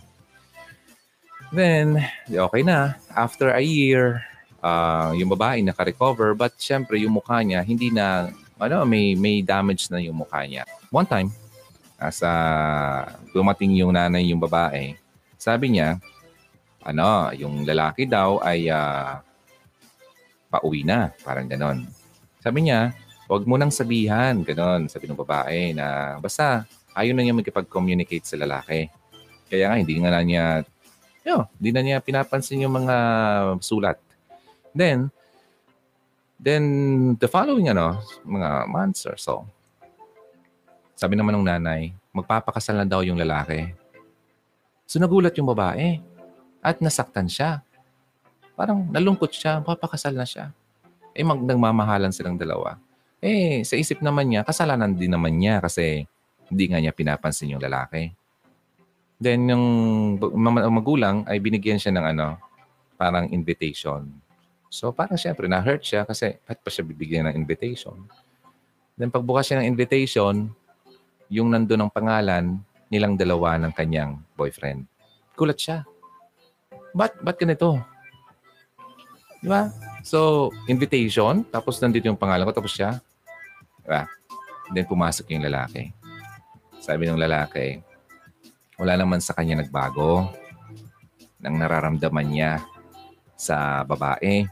[1.51, 2.99] Then, okay na.
[3.15, 4.27] After a year,
[4.59, 6.35] uh, yung babae naka-recover.
[6.35, 10.67] But syempre, yung mukha niya, hindi na, ano, may, may damage na yung mukha niya.
[10.91, 11.31] One time,
[11.97, 14.93] as uh, dumating yung nanay yung babae,
[15.39, 15.97] sabi niya,
[16.83, 19.19] ano, yung lalaki daw ay uh,
[20.47, 21.87] pauwi na, parang ganon.
[22.39, 22.95] Sabi niya,
[23.27, 26.63] huwag mo nang sabihan, ganon, sabi ng babae na basta
[26.97, 28.89] ayaw na niya magkipag-communicate sa lalaki.
[29.47, 30.45] Kaya nga, hindi nga na niya,
[31.21, 32.95] yo, hindi na niya pinapansin yung mga
[33.61, 34.01] sulat.
[34.73, 35.13] Then,
[36.41, 36.63] then
[37.21, 39.45] the following, ano, mga months or so,
[40.97, 43.69] sabi naman ng nanay, magpapakasal na daw yung lalaki.
[44.89, 46.01] So nagulat yung babae
[46.65, 47.61] at nasaktan siya.
[48.57, 50.49] Parang nalungkot siya, papakasal na siya.
[51.13, 52.81] Eh mag nagmamahalan silang dalawa.
[53.21, 56.09] Eh sa isip naman niya, kasalanan din naman niya kasi
[56.47, 58.11] hindi nga niya pinapansin yung lalaki.
[59.17, 59.65] Then yung
[60.47, 62.37] magulang ay binigyan siya ng ano,
[62.95, 64.07] parang invitation.
[64.69, 67.97] So parang syempre na-hurt siya kasi ba't pa siya bibigyan ng invitation?
[68.97, 70.49] Then pagbukas siya ng invitation,
[71.29, 72.57] yung nandun ang pangalan,
[72.87, 74.87] nilang dalawa ng kanyang boyfriend.
[75.35, 75.83] Kulat siya.
[76.95, 77.77] Ba't, ba't ganito?
[79.43, 79.69] Di ba?
[80.01, 82.97] So, invitation, tapos nandito yung pangalan ko, tapos siya.
[83.83, 84.07] Di ba?
[84.73, 85.93] Then pumasok yung lalaki.
[86.87, 87.83] Sabi ng lalaki,
[88.79, 90.31] wala naman sa kanya nagbago
[91.43, 92.63] ng nararamdaman niya
[93.35, 94.47] sa babae.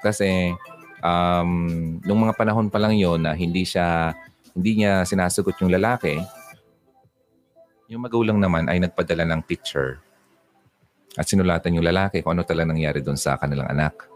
[0.00, 0.56] Kasi
[1.04, 1.50] um,
[2.00, 4.16] nung mga panahon pa lang yon na hindi siya
[4.56, 6.16] hindi niya sinasagot yung lalaki,
[7.92, 10.00] yung magulang naman ay nagpadala ng picture
[11.20, 14.08] at sinulatan yung lalaki kung ano talaga nangyari doon sa kanilang anak.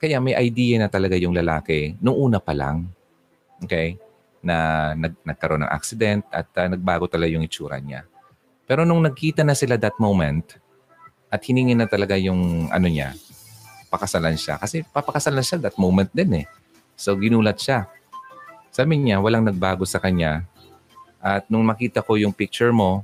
[0.00, 2.88] Kaya may idea na talaga yung lalaki nung una pa lang.
[3.60, 4.00] Okay?
[4.46, 8.06] Na nag, nagkaroon ng accident at uh, nagbago talaga yung itsura niya.
[8.70, 10.54] Pero nung nagkita na sila that moment
[11.26, 13.18] at hiningi na talaga yung ano niya,
[13.90, 14.62] pakasalan siya.
[14.62, 16.46] Kasi papakasalan siya that moment din eh.
[16.94, 17.90] So ginulat siya.
[18.70, 20.46] Sabi niya, walang nagbago sa kanya
[21.26, 23.02] at nung makita ko yung picture mo,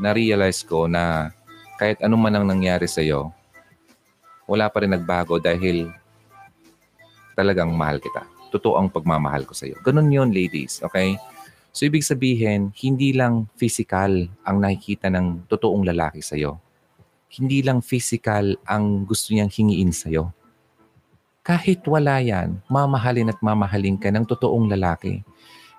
[0.00, 1.36] na-realize ko na
[1.76, 3.28] kahit anong man ang nangyari sa'yo,
[4.48, 5.92] wala pa rin nagbago dahil
[7.36, 8.24] talagang mahal kita.
[8.56, 9.76] Totoo ang pagmamahal ko sa'yo.
[9.84, 10.80] Ganun yon ladies.
[10.80, 11.20] Okay?
[11.76, 16.56] So, ibig sabihin, hindi lang physical ang nakikita ng totoong lalaki sa'yo.
[17.28, 20.32] Hindi lang physical ang gusto niyang hingiin sa'yo.
[21.44, 25.20] Kahit wala yan, mamahalin at mamahalin ka ng totoong lalaki.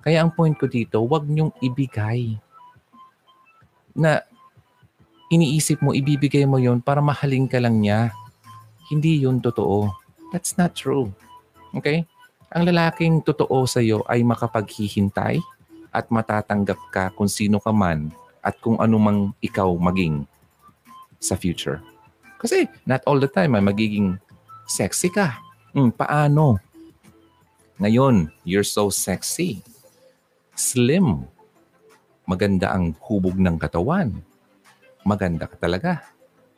[0.06, 2.38] Kaya ang point ko dito, huwag niyong ibigay
[3.98, 4.22] na
[5.34, 8.14] iniisip mo, ibibigay mo yon para mahalin ka lang niya.
[8.88, 9.92] Hindi yun totoo.
[10.30, 11.12] That's not true.
[11.76, 12.08] Okay?
[12.48, 15.44] Ang lalaking totoo sa iyo ay makapaghihintay
[15.92, 18.08] at matatanggap ka kung sino ka man
[18.40, 20.24] at kung ano mang ikaw maging
[21.20, 21.84] sa future.
[22.40, 24.16] Kasi not all the time ay magiging
[24.64, 25.44] sexy ka.
[25.76, 26.62] Hmm, paano?
[27.84, 29.60] Ngayon, you're so sexy.
[30.56, 31.28] Slim.
[32.24, 34.24] Maganda ang hubog ng katawan.
[35.04, 36.00] Maganda ka talaga.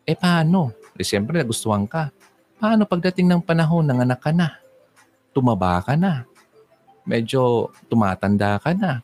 [0.06, 0.70] Eh paano?
[0.94, 2.14] Eh siyempre nagustuhan ka.
[2.62, 4.69] Paano pagdating ng panahon ng anak ka na?
[5.40, 6.28] Tumaba ka na.
[7.08, 9.00] Medyo tumatanda ka na.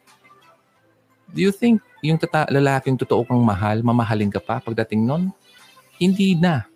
[1.32, 5.32] Do you think yung tata- lalaking totoo kang mahal, mamahalin ka pa pagdating nun?
[5.96, 6.68] Hindi na.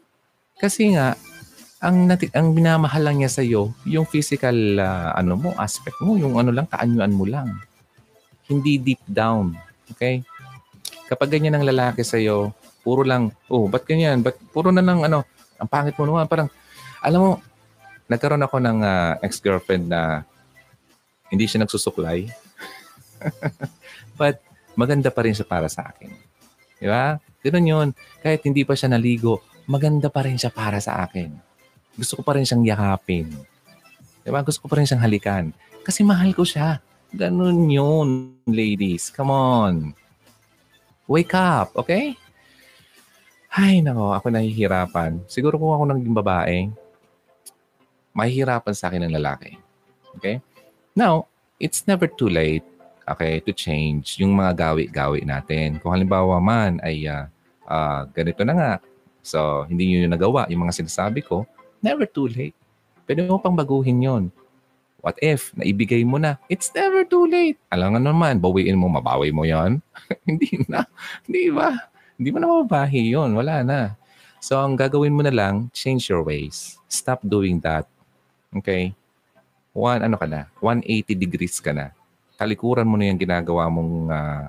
[0.55, 1.19] Kasi nga,
[1.83, 6.15] ang nati- ang minamahal lang niya sa iyo, yung physical uh, ano mo, aspect mo,
[6.15, 7.59] yung ano lang kaanyuan mo lang.
[8.47, 9.59] Hindi deep down.
[9.91, 10.23] Okay?
[11.11, 14.23] Kapag ganyan ang lalaki sa iyo, puro lang, oh, ba't ganyan?
[14.23, 15.27] Ba't puro na lang ano,
[15.59, 16.47] ang pangit mo naman, parang
[17.03, 17.31] alam mo,
[18.09, 20.25] nagkaroon ako ng uh, ex-girlfriend na
[21.29, 22.25] hindi siya nagsusuklay.
[24.19, 24.41] But
[24.73, 26.09] maganda pa rin siya para sa akin.
[26.81, 27.21] Di ba?
[27.45, 27.87] Ganun yun.
[28.19, 31.29] Kahit hindi pa siya naligo, maganda pa rin siya para sa akin.
[31.93, 33.29] Gusto ko pa rin siyang yakapin.
[34.25, 34.41] Di ba?
[34.41, 35.53] Gusto ko pa rin siyang halikan.
[35.85, 36.81] Kasi mahal ko siya.
[37.13, 39.13] Ganun yun, ladies.
[39.13, 39.75] Come on.
[41.09, 42.13] Wake up, okay?
[43.49, 45.25] Ay, nako, ako nahihirapan.
[45.25, 46.69] Siguro kung ako naging babae,
[48.13, 49.57] mahihirapan sa akin ng lalaki.
[50.17, 50.41] Okay?
[50.97, 52.65] Now, it's never too late
[53.09, 55.81] okay, to change yung mga gawi-gawi natin.
[55.81, 57.25] Kung halimbawa man ay uh,
[57.65, 58.71] uh, ganito na nga,
[59.25, 61.43] so hindi nyo nagawa yung mga sinasabi ko,
[61.81, 62.55] never too late.
[63.09, 64.23] Pwede mo pang baguhin yon.
[64.99, 67.57] What if, naibigay mo na, it's never too late.
[67.71, 69.79] Alam nga naman, bawiin mo, mabawi mo yon
[70.29, 70.85] Hindi na.
[71.25, 71.71] Hindi ba?
[72.19, 73.79] Hindi mo na mababahi yon Wala na.
[74.43, 76.79] So, ang gagawin mo na lang, change your ways.
[76.91, 77.87] Stop doing that
[78.49, 78.93] Okay?
[79.73, 80.49] One, ano ka na?
[80.61, 81.93] 180 degrees ka na.
[82.35, 84.45] Talikuran mo na yung ginagawa mong uh,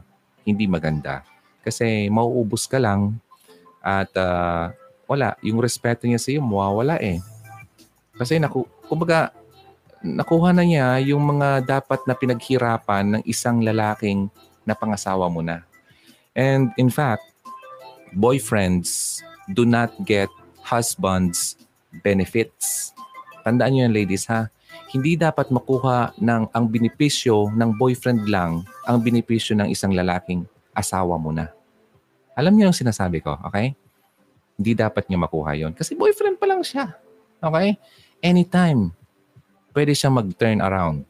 [0.47, 1.23] hindi maganda.
[1.61, 3.21] Kasi mauubos ka lang
[3.85, 4.73] at uh,
[5.05, 5.37] wala.
[5.45, 7.21] Yung respeto niya sa iyo, mawawala eh.
[8.17, 9.33] Kasi naku, kumbaga,
[10.01, 14.33] nakuha na niya yung mga dapat na pinaghirapan ng isang lalaking
[14.65, 15.65] na pangasawa mo na.
[16.33, 17.27] And in fact,
[18.17, 19.21] boyfriends
[19.53, 20.31] do not get
[20.65, 21.59] husbands
[22.07, 22.95] benefits
[23.43, 24.49] Tandaan niyo yan ladies ha.
[24.91, 31.19] Hindi dapat makuha ng ang benepisyo ng boyfriend lang ang benepisyo ng isang lalaking asawa
[31.19, 31.51] mo na.
[32.39, 33.75] Alam niyo yung sinasabi ko, okay?
[34.57, 36.95] Hindi dapat niya makuha yon Kasi boyfriend pa lang siya.
[37.41, 37.77] Okay?
[38.21, 38.93] Anytime,
[39.73, 41.05] pwede siya mag-turn around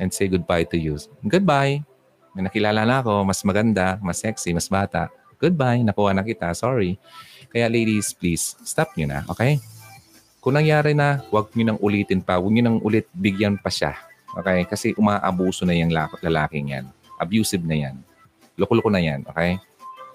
[0.00, 0.96] and say goodbye to you.
[1.24, 1.84] Goodbye.
[2.32, 5.10] May nakilala na ako, mas maganda, mas sexy, mas bata.
[5.40, 6.96] Goodbye, nakuha na kita, sorry.
[7.50, 9.58] Kaya ladies, please, stop nyo na, okay?
[10.40, 12.40] Kung nangyari na, huwag niyo nang ulitin pa.
[12.40, 13.92] Huwag niyo nang ulit bigyan pa siya.
[14.40, 14.64] Okay?
[14.64, 15.92] Kasi umaabuso na yung
[16.24, 16.88] lalaking yan.
[17.20, 17.94] Abusive na yan.
[18.56, 19.20] Loko-loko na yan.
[19.28, 19.60] Okay?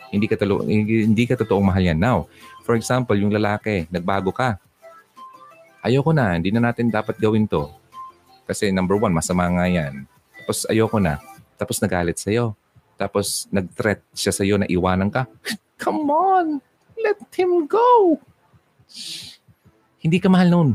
[0.09, 2.01] Hindi ka, talo, hindi ka totoong mahal yan.
[2.01, 2.25] Now,
[2.65, 4.57] for example, yung lalaki, nagbago ka.
[5.85, 7.69] Ayoko na, hindi na natin dapat gawin to.
[8.49, 10.09] Kasi number one, masama nga yan.
[10.41, 11.21] Tapos ayoko na.
[11.53, 12.57] Tapos nagalit sa'yo.
[12.97, 15.29] Tapos nag-threat siya sa'yo na iwanan ka.
[15.81, 16.47] Come on!
[16.97, 18.17] Let him go!
[20.05, 20.69] Hindi ka mahal noon.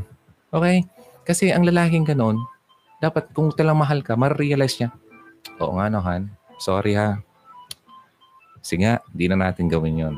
[0.50, 0.82] Okay?
[1.22, 2.42] Kasi ang lalaking ganon,
[2.98, 4.90] dapat kung talang mahal ka, ma-realize niya,
[5.62, 6.26] oo nga no, Han.
[6.58, 7.22] Sorry ha.
[8.58, 10.16] Sige nga, di na natin gawin yon.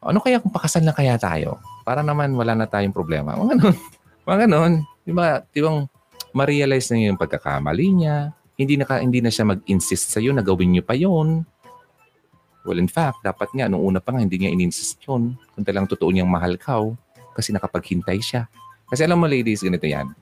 [0.00, 1.60] Ano kaya kung pakasal na kaya tayo?
[1.84, 3.36] Para naman wala na tayong problema.
[3.36, 3.76] Mga ganon.
[4.30, 4.72] Mga ganon.
[5.04, 5.44] Di ba?
[5.44, 5.84] Di bang
[6.32, 8.32] ma-realize na yung pagkakamali niya.
[8.56, 11.44] Hindi na, ka, hindi na siya mag-insist sa'yo na gawin niyo pa yon.
[12.64, 15.32] Well, in fact, dapat nga, nung una pa nga, hindi niya in-insist yun.
[15.56, 16.76] Kung talang totoo niyang mahal ka,
[17.40, 18.44] kasi nakapaghintay siya.
[18.92, 20.12] Kasi alam mo ladies, ganito yan.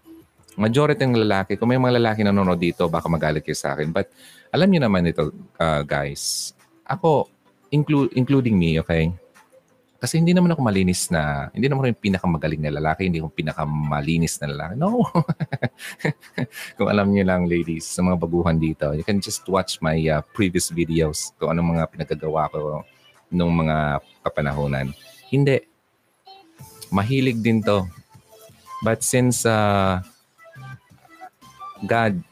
[0.55, 3.91] Majority ng lalaki, kung may mga lalaki na nanonood dito, baka magalit kayo sa akin.
[3.91, 4.11] But
[4.55, 6.55] alam niyo naman ito, uh, guys.
[6.87, 7.27] Ako,
[7.75, 9.11] inclu- including me, okay?
[9.99, 13.35] Kasi hindi naman ako malinis na, hindi naman ako yung pinakamagaling na lalaki, hindi ako
[13.35, 14.75] pinakamalinis na lalaki.
[14.79, 15.03] No.
[16.79, 20.23] kung alam niyo lang, ladies, sa mga baguhan dito, you can just watch my uh,
[20.35, 22.87] previous videos kung anong mga pinagagawa ko
[23.31, 24.95] nung mga kapanahonan.
[25.35, 25.78] Hindi
[26.91, 27.87] mahilig din to.
[28.85, 30.01] But since uh,
[31.83, 32.23] God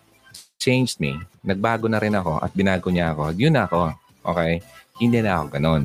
[0.59, 1.15] changed me.
[1.47, 3.31] Nagbago na rin ako at binago niya ako.
[3.39, 3.95] Yun ako.
[4.27, 4.59] Okay?
[4.99, 5.85] Hindi na ako ganun.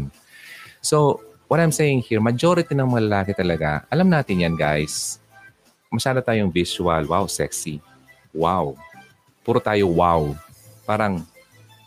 [0.82, 5.22] So, what I'm saying here, majority ng mga lalaki talaga, alam natin yan guys.
[5.94, 7.06] Masyado tayong visual.
[7.06, 7.78] Wow, sexy.
[8.34, 8.74] Wow.
[9.46, 10.34] Puro tayo wow.
[10.88, 11.22] Parang,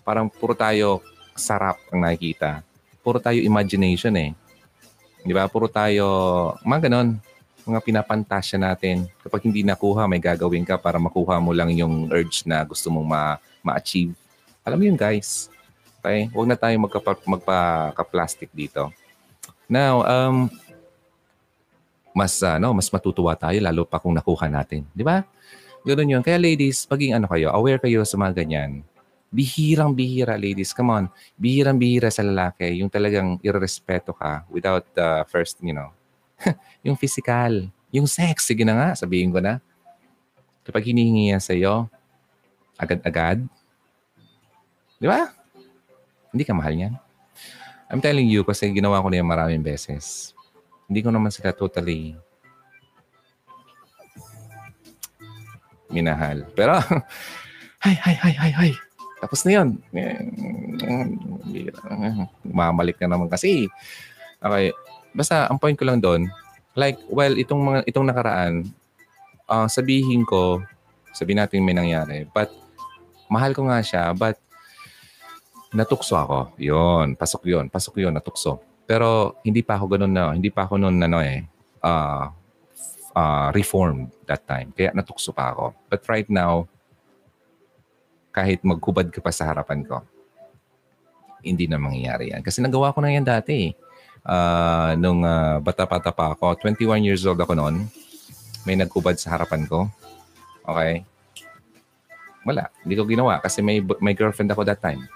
[0.06, 1.02] parang puro tayo
[1.34, 2.62] sarap ang nakikita.
[3.02, 4.30] Puro tayo imagination eh.
[5.24, 5.48] Di ba?
[5.48, 6.04] Puro tayo,
[6.60, 7.16] mga ganon,
[7.64, 9.08] mga pinapantasya natin.
[9.24, 13.08] Kapag hindi nakuha, may gagawin ka para makuha mo lang yung urge na gusto mong
[13.08, 14.12] ma- ma-achieve.
[14.60, 15.48] Alam mo yun, guys.
[16.04, 16.28] Okay?
[16.28, 18.92] Huwag na tayo magka, magpa-plastic dito.
[19.64, 20.52] Now, um,
[22.14, 25.26] mas ano, mas matutuwa tayo lalo pa kung nakuha natin, 'di ba?
[25.82, 26.22] Ganun 'yun.
[26.22, 28.86] Kaya ladies, paging ano kayo, aware kayo sa mga ganyan.
[29.34, 30.70] Bihirang bihira, ladies.
[30.70, 31.04] Come on.
[31.34, 32.78] Bihirang bihira sa lalaki.
[32.78, 35.90] Yung talagang irerespeto ka without the uh, first, you know,
[36.86, 37.66] yung physical.
[37.90, 38.46] Yung sex.
[38.46, 39.58] Sige na nga, sabihin ko na.
[40.62, 41.90] Kapag hinihingi yan sa'yo,
[42.78, 43.42] agad-agad,
[45.02, 45.34] di ba?
[46.30, 46.94] Hindi ka mahal niyan.
[47.90, 50.32] I'm telling you kasi ginawa ko na yan maraming beses.
[50.86, 52.16] Hindi ko naman sila totally
[55.94, 56.42] minahal.
[56.58, 56.74] Pero,
[57.84, 58.72] hay, hay, hay, hay, hay.
[59.24, 59.80] Tapos na yun.
[62.44, 63.72] Mamalik na naman kasi.
[64.36, 64.76] Okay.
[65.16, 66.28] Basta, ang point ko lang doon,
[66.76, 68.68] like, well, itong, mga, itong nakaraan,
[69.48, 70.60] uh, sabihin ko,
[71.16, 72.52] sabihin natin may nangyari, but
[73.32, 74.36] mahal ko nga siya, but
[75.72, 76.52] natukso ako.
[76.60, 78.60] Yun, pasok yun, pasok yun, natukso.
[78.84, 81.46] Pero hindi pa ako ganun na, hindi pa ako noon ano eh,
[81.80, 82.28] uh,
[83.16, 84.74] uh, reformed that time.
[84.76, 85.72] Kaya natukso pa ako.
[85.88, 86.68] But right now,
[88.34, 90.02] kahit magkubad ka pa sa harapan ko.
[91.46, 92.42] Hindi na mangyayari yan.
[92.42, 93.70] Kasi nagawa ko na yan dati.
[94.26, 97.86] Uh, nung uh, bata-bata pa ako, 21 years old ako noon,
[98.66, 99.86] may nagkubad sa harapan ko.
[100.66, 101.06] Okay?
[102.42, 102.74] Wala.
[102.82, 105.06] Hindi ko ginawa kasi may, may girlfriend ako that time.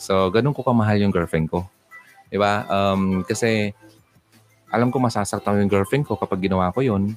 [0.00, 1.68] So, ganun ko kamahal yung girlfriend ko.
[2.32, 2.64] Diba?
[2.66, 3.76] Um, kasi
[4.72, 7.14] alam ko masasaktan yung girlfriend ko kapag ginawa ko yun.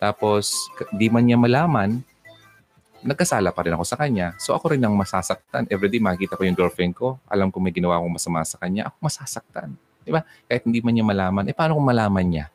[0.00, 2.00] Tapos, di man niya malaman,
[3.00, 4.36] nagkasala pa rin ako sa kanya.
[4.36, 5.68] So ako rin ang masasaktan.
[5.72, 7.16] Everyday makikita ko yung girlfriend ko.
[7.28, 8.92] Alam ko may ginawa akong masama sa kanya.
[8.92, 9.72] Ako masasaktan.
[10.04, 10.24] Di ba?
[10.48, 11.44] Kahit hindi man niya malaman.
[11.48, 12.46] Eh paano kung malaman niya?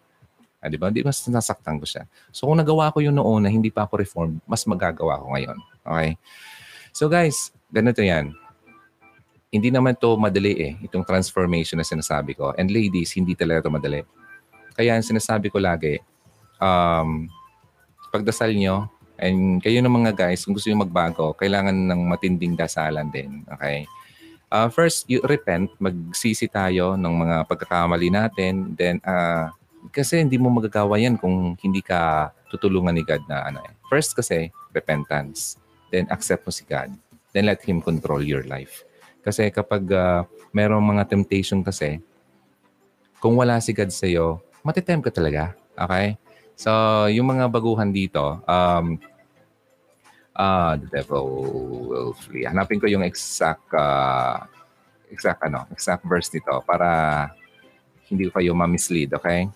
[0.61, 0.89] Ah, di ba?
[0.89, 2.05] Di mas nasaktan ko siya.
[2.29, 5.57] So kung nagawa ko yung noon na hindi pa ako reform, mas magagawa ko ngayon.
[5.85, 6.11] Okay?
[6.93, 8.33] So guys, ganito yan.
[9.49, 12.53] Hindi naman to madali eh, itong transformation na sinasabi ko.
[12.57, 14.01] And ladies, hindi talaga to madali.
[14.75, 16.01] Kaya ang sinasabi ko lagi,
[16.59, 17.31] um,
[18.11, 23.07] pagdasal nyo, And kayo ng mga guys, kung gusto nyo magbago, kailangan ng matinding dasalan
[23.11, 23.47] din.
[23.47, 23.88] Okay?
[24.51, 25.72] Uh, first, you repent.
[25.80, 28.76] Magsisi tayo ng mga pagkakamali natin.
[28.76, 29.51] Then, uh,
[29.91, 33.72] kasi hindi mo magagawa yan kung hindi ka tutulungan ni God na ano eh.
[33.88, 35.59] First kasi, repentance.
[35.91, 36.91] Then, accept mo si God.
[37.32, 38.84] Then, let Him control your life.
[39.26, 41.97] Kasi kapag uh, merong mga temptation kasi,
[43.18, 45.57] kung wala si God sa'yo, matitem ka talaga.
[45.74, 46.20] Okay?
[46.55, 46.71] So,
[47.11, 48.95] yung mga baguhan dito, um,
[50.35, 51.27] uh, the devil
[51.87, 52.47] will flee.
[52.47, 54.43] Hanapin ko yung exact, uh,
[55.11, 57.31] exact, ano, exact verse nito para
[58.07, 59.51] hindi ko kayo ma-mislead, okay?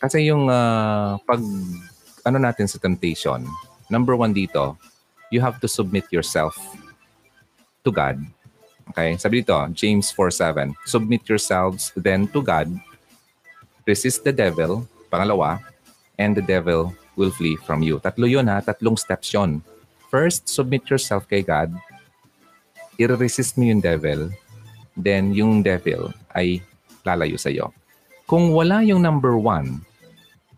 [0.00, 1.40] Kasi yung uh, pag,
[2.24, 3.44] ano natin sa temptation,
[3.88, 4.76] number one dito,
[5.32, 6.54] you have to submit yourself
[7.82, 8.20] to God.
[8.92, 9.18] Okay?
[9.18, 12.70] Sabi dito, James 4.7, Submit yourselves then to God,
[13.86, 15.58] resist the devil, pangalawa,
[16.18, 18.00] and the devil will flee from you.
[18.00, 19.64] Tatlo yun ha, tatlong steps yun.
[20.12, 21.72] First, submit yourself kay God.
[22.96, 24.32] I-resist mo yung devil.
[24.96, 26.64] Then, yung devil ay
[27.04, 27.72] lalayo sa iyo.
[28.24, 29.84] Kung wala yung number one,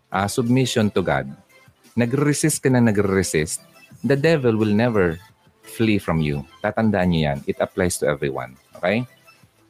[0.09, 1.27] uh, submission to God,
[1.99, 3.61] nag-resist ka na nag-resist,
[4.01, 5.19] the devil will never
[5.63, 6.41] flee from you.
[6.63, 7.39] Tatandaan niyo yan.
[7.45, 8.57] It applies to everyone.
[8.79, 9.05] Okay?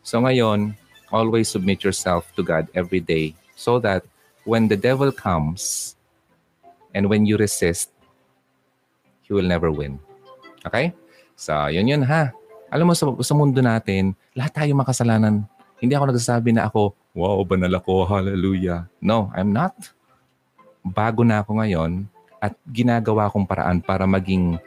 [0.05, 0.77] So ngayon,
[1.11, 4.05] always submit yourself to God every day so that
[4.43, 5.95] when the devil comes
[6.93, 7.91] and when you resist,
[9.23, 9.99] he will never win.
[10.65, 10.93] Okay?
[11.39, 12.33] So, yun yun ha.
[12.69, 15.45] Alam mo, sa, sa mundo natin, lahat tayo makasalanan.
[15.79, 18.85] Hindi ako nagsasabi na ako, wow, banal ako, hallelujah.
[19.01, 19.73] No, I'm not.
[20.83, 22.05] Bago na ako ngayon
[22.39, 24.59] at ginagawa kong paraan para maging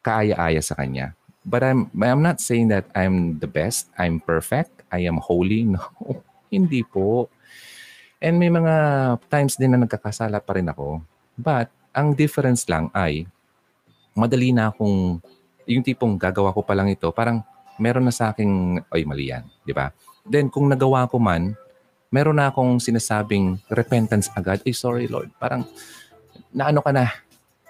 [0.00, 1.12] kaaya-aya sa Kanya.
[1.44, 5.64] But I'm, I'm not saying that I'm the best, I'm perfect, I am holy.
[5.74, 5.84] No,
[6.48, 7.28] hindi po.
[8.18, 8.74] And may mga
[9.30, 11.02] times din na nagkakasala pa rin ako.
[11.38, 13.26] But ang difference lang ay
[14.18, 15.22] madali na akong
[15.68, 17.44] yung tipong gagawa ko pa lang ito, parang
[17.78, 19.92] meron na sa akin, ay mali yan, di ba?
[20.26, 21.54] Then kung nagawa ko man,
[22.10, 25.68] meron na akong sinasabing repentance agad, ay sorry Lord, parang
[26.50, 27.06] naano ka na,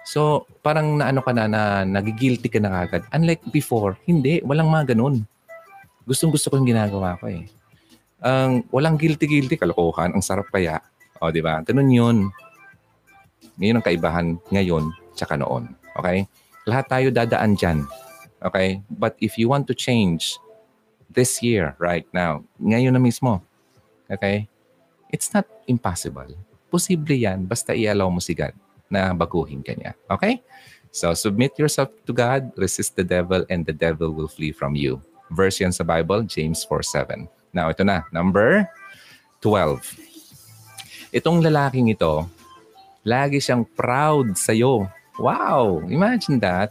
[0.09, 3.05] So, parang naano ka na, na nagigilty ka na agad.
[3.13, 4.41] Unlike before, hindi.
[4.41, 5.21] Walang mga ganun.
[6.01, 7.45] Gustong gusto ko yung ginagawa ko eh.
[8.19, 10.11] Ang walang guilty-guilty, kalokohan.
[10.11, 10.83] Ang sarap kaya.
[11.23, 11.63] O, di ba?
[11.63, 12.17] Ganun yun.
[13.59, 15.71] Ngayon ang kaibahan ngayon tsaka noon.
[15.99, 16.27] Okay?
[16.67, 17.87] Lahat tayo dadaan dyan.
[18.43, 18.79] Okay?
[18.87, 20.39] But if you want to change
[21.11, 23.41] this year, right now, ngayon na mismo,
[24.07, 24.47] okay?
[25.09, 26.37] It's not impossible.
[26.69, 28.53] Posible yan basta i-allow mo si God
[28.87, 29.97] na baguhin ka niya.
[30.07, 30.39] Okay?
[30.89, 34.97] So, submit yourself to God, resist the devil, and the devil will flee from you.
[35.29, 37.29] Verse yan sa Bible, James 4.7.
[37.49, 38.05] Now, ito na.
[38.13, 38.69] Number
[39.41, 39.81] 12.
[41.09, 42.29] Itong lalaking ito,
[43.01, 44.85] lagi siyang proud sa'yo.
[45.17, 45.81] Wow!
[45.89, 46.69] Imagine that.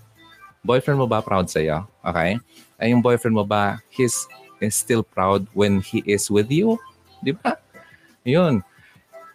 [0.63, 1.87] Boyfriend mo ba proud sa'yo?
[2.05, 2.39] Okay?
[2.79, 6.79] Ay yung boyfriend mo ba, he's is still proud when he is with you?
[7.23, 7.59] Di ba?
[8.27, 8.63] Yun.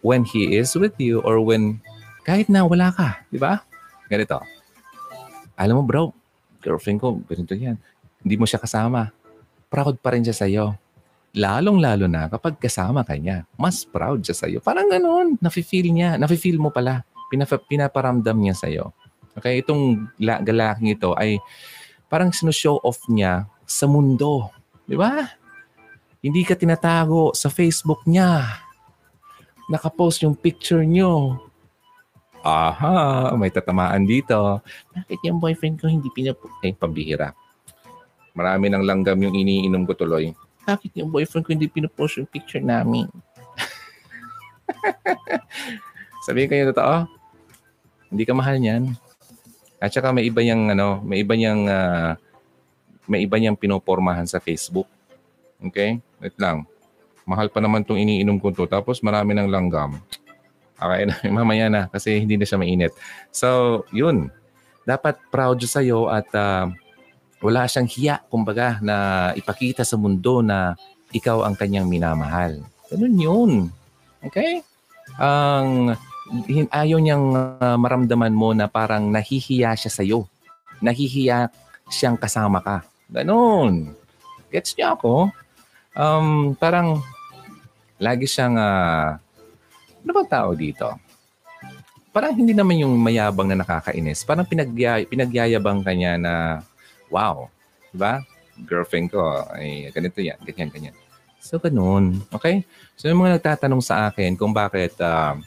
[0.04, 1.80] When he is with you or when
[2.28, 3.64] kahit na wala ka, di ba?
[4.12, 4.40] Ganito.
[5.56, 6.04] Alam mo bro,
[6.60, 7.80] girlfriend ko, ganito yan.
[8.24, 9.12] Hindi mo siya kasama.
[9.72, 10.76] Proud pa rin siya sa'yo.
[11.34, 13.50] Lalong-lalo na kapag kasama ka niya.
[13.58, 14.62] Mas proud siya sa'yo.
[14.62, 15.36] Parang ganun.
[15.42, 16.16] Nafe-feel niya.
[16.22, 17.02] Nafe-feel mo pala.
[17.34, 18.94] Pinaf- pinaparamdam niya sa'yo.
[19.34, 21.42] Okay, itong la- galaking ito ay
[22.06, 24.54] parang sinushow off niya sa mundo.
[24.86, 25.26] Di ba?
[26.22, 28.62] Hindi ka tinatago sa Facebook niya.
[29.74, 31.42] Nakapost yung picture niyo
[32.44, 34.60] aha, may tatamaan dito.
[34.92, 36.38] Bakit yung boyfriend ko hindi pinap...
[36.60, 37.32] Eh, pambihira.
[38.36, 40.36] Marami ng langgam yung iniinom ko tuloy.
[40.64, 43.12] Bakit yung boyfriend ko hindi pinapost yung picture namin?
[46.26, 47.08] Sabihin kayo totoo,
[48.08, 48.96] hindi ka mahal niyan.
[49.84, 52.16] At saka may iba yung ano, may iba yung uh,
[53.08, 54.88] may iba niyang pinopormahan sa Facebook.
[55.60, 56.00] Okay?
[56.24, 56.64] Wait lang.
[57.28, 58.64] Mahal pa naman tong iniinom ko to.
[58.68, 60.00] Tapos marami ng langgam.
[60.80, 62.92] Okay mamaya na kasi hindi na siya mainit.
[63.32, 64.32] So, yun.
[64.84, 66.68] Dapat proud siya sa'yo at uh,
[67.44, 68.96] wala siyang hiya, kumbaga, na
[69.36, 70.80] ipakita sa mundo na
[71.12, 72.64] ikaw ang kanyang minamahal.
[72.88, 73.52] Ganun yun.
[74.24, 74.64] Okay?
[75.20, 75.92] Ang
[76.72, 80.24] ayaw niyang uh, maramdaman mo na parang nahihiya siya sa'yo.
[80.80, 81.52] Nahihiya
[81.92, 82.88] siyang kasama ka.
[83.12, 83.92] Ganun.
[84.48, 85.14] Gets niyo ako?
[85.94, 87.04] Um, parang
[88.00, 89.20] lagi siyang uh,
[90.04, 90.96] ano ba tao dito?
[92.14, 94.22] Parang hindi naman yung mayabang na nakakainis.
[94.24, 96.34] Parang pinagyay, pinagyayabang kanya na,
[97.14, 97.46] wow,
[97.94, 98.26] di ba?
[98.66, 99.22] Girlfriend ko,
[99.54, 100.96] ay ganito yan, ganyan, ganyan.
[101.38, 102.26] So, ganun.
[102.34, 102.66] Okay?
[102.98, 105.38] So, yung mga nagtatanong sa akin kung bakit uh,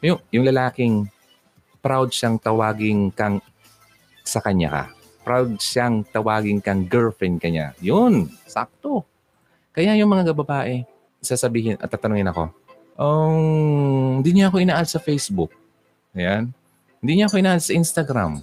[0.00, 1.10] yung, yung lalaking
[1.82, 3.42] proud siyang tawaging kang
[4.22, 4.84] sa kanya ka.
[5.26, 7.74] Proud siyang tawaging kang girlfriend kanya.
[7.82, 9.02] Yun, sakto.
[9.74, 10.86] Kaya yung mga babae,
[11.22, 12.50] sasabihin at tatanungin ako,
[12.98, 15.50] um, hindi niya ako ina sa Facebook.
[16.14, 16.54] Ayan.
[17.02, 18.42] Hindi niya ako ina sa Instagram.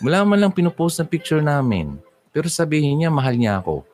[0.00, 2.00] Wala man lang pinupost ng picture namin.
[2.32, 3.84] Pero sabihin niya, mahal niya ako.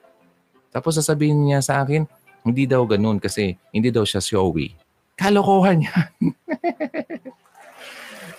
[0.71, 2.07] Tapos sasabihin niya sa akin,
[2.47, 4.79] hindi daw ganun kasi hindi daw siya showy.
[5.19, 6.11] Kalokohan yan.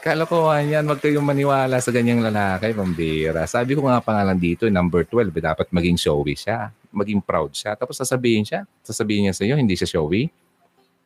[0.05, 0.87] Kalokohan yan.
[0.87, 3.43] Huwag kayong maniwala sa ganyang lalaki, pambira.
[3.43, 6.71] Sabi ko nga pangalan dito, number 12, eh, dapat maging showy siya.
[6.95, 7.75] Maging proud siya.
[7.75, 10.31] Tapos sasabihin siya, sasabihin niya sa iyo, hindi siya showy.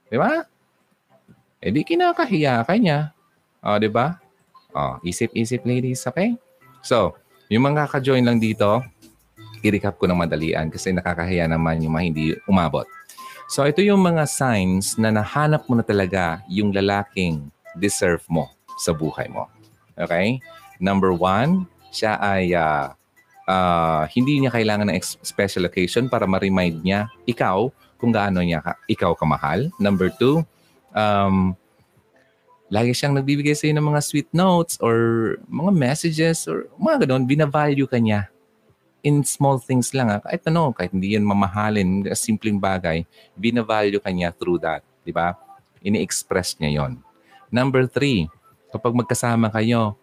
[0.05, 0.45] Di ba?
[1.57, 3.09] Eh di kinakahiya ka niya.
[3.65, 4.21] O, oh, di ba?
[4.77, 6.37] Oh, isip-isip ladies, okay?
[6.83, 7.15] So,
[7.47, 8.83] yung mga ka-join lang dito,
[9.63, 12.83] i-recap ko ng madalian kasi nakakahiya naman yung mga hindi umabot.
[13.47, 17.47] So, ito yung mga signs na nahanap mo na talaga yung lalaking
[17.79, 18.51] deserve mo
[18.83, 19.47] sa buhay mo.
[19.95, 20.43] Okay?
[20.83, 21.63] Number one,
[21.93, 22.91] siya ay uh,
[23.47, 27.71] uh, hindi niya kailangan ng special occasion para ma-remind niya ikaw
[28.01, 29.71] kung gaano niya ka, ikaw kamahal.
[29.79, 30.43] Number two,
[30.91, 31.55] um,
[32.73, 34.97] lagi siyang nagbibigay sa iyo ng mga sweet notes or
[35.45, 38.33] mga messages or mga ganun, binavalue ka niya
[39.05, 40.09] in small things lang.
[40.09, 40.25] Ha?
[40.25, 43.05] Kahit ano, kahit hindi yan mamahalin, simpleng bagay,
[43.37, 44.81] binavalue ka niya through that.
[45.05, 45.37] Di ba?
[45.85, 46.97] Ini-express niya yon.
[47.53, 48.25] Number three,
[48.73, 49.93] kapag magkasama kayo,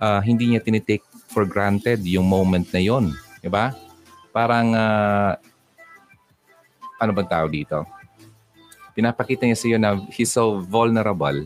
[0.00, 3.12] uh, hindi niya tinitake for granted yung moment na yon.
[3.44, 3.76] Di ba?
[4.32, 5.36] Parang uh,
[6.96, 7.84] ano bang tao dito?
[8.96, 11.44] Pinapakita niya sa iyo na he's so vulnerable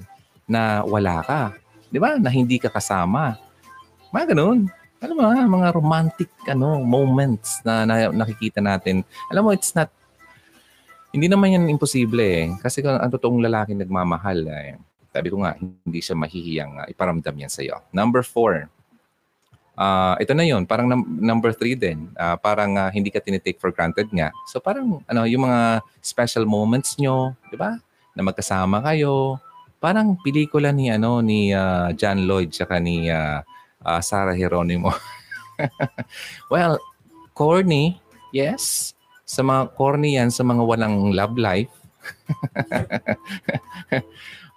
[0.49, 1.53] na wala ka.
[1.93, 2.17] Di ba?
[2.17, 3.37] Na hindi ka kasama.
[4.11, 4.73] Mga ganun.
[4.99, 9.07] Ano ba, mga romantic ano, moments na, na nakikita natin.
[9.31, 9.93] Alam mo, it's not,
[11.15, 12.51] hindi naman yan imposible eh.
[12.59, 14.75] Kasi kung ang totoong lalaki nagmamahal, eh,
[15.15, 17.79] sabi ko nga, hindi siya mahihiyang uh, iparamdam yan sa iyo.
[17.95, 18.67] Number four,
[19.79, 22.11] uh, ito na yun, parang num- number three din.
[22.19, 24.35] Uh, parang uh, hindi ka tinitake for granted nga.
[24.51, 27.79] So parang ano, yung mga special moments nyo, di ba?
[28.19, 29.39] Na magkasama kayo,
[29.79, 33.39] Parang pelikula ni ano ni uh, John Lloyd tsaka ni uh,
[33.87, 34.91] uh, Sarah Geronimo.
[36.53, 36.83] well,
[37.35, 38.03] corny,
[38.35, 38.95] yes.
[39.23, 41.71] Sa mga corny yan, sa mga walang love life.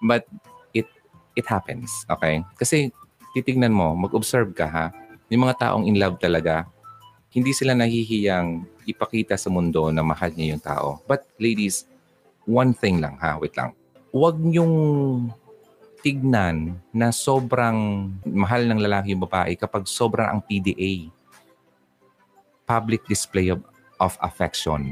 [0.09, 0.25] But
[0.73, 0.89] it
[1.37, 2.41] it happens, okay?
[2.57, 2.89] Kasi
[3.37, 4.85] titignan mo, mag-observe ka ha.
[5.29, 6.65] Yung mga taong in love talaga,
[7.31, 10.99] hindi sila nahihiyang ipakita sa mundo na mahal niya yung tao.
[11.07, 11.87] But ladies,
[12.43, 13.71] one thing lang ha, wait lang.
[14.11, 14.75] Huwag niyong
[16.03, 21.07] tignan na sobrang mahal ng lalaki yung babae kapag sobrang ang PDA.
[22.67, 23.63] Public display of,
[24.03, 24.91] of affection.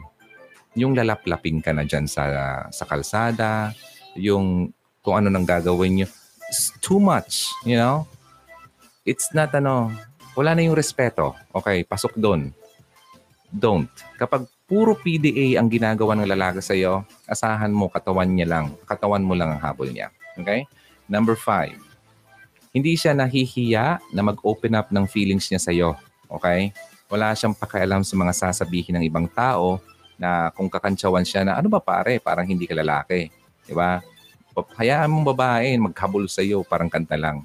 [0.77, 2.23] Yung lalaplapin ka na dyan sa,
[2.71, 3.75] sa kalsada,
[4.15, 4.71] yung
[5.03, 6.07] kung ano nang gagawin niyo.
[6.47, 8.07] It's too much, you know?
[9.03, 9.91] It's not ano,
[10.37, 11.35] wala na yung respeto.
[11.51, 12.55] Okay, pasok doon.
[13.49, 13.89] Don't.
[14.15, 18.65] Kapag puro PDA ang ginagawa ng lalaki sa iyo, asahan mo katawan niya lang.
[18.85, 20.13] Katawan mo lang ang habol niya.
[20.37, 20.69] Okay?
[21.09, 21.75] Number five,
[22.69, 25.97] hindi siya nahihiya na mag-open up ng feelings niya sa iyo.
[26.29, 26.69] Okay?
[27.09, 29.81] Wala siyang pakialam sa mga sasabihin ng ibang tao
[30.21, 33.33] na kung kakantsawan siya na, ano ba pare, parang hindi ka lalaki.
[33.65, 33.97] Di ba?
[34.77, 37.41] Hayaan mong babae maghabol sa iyo, parang kanta lang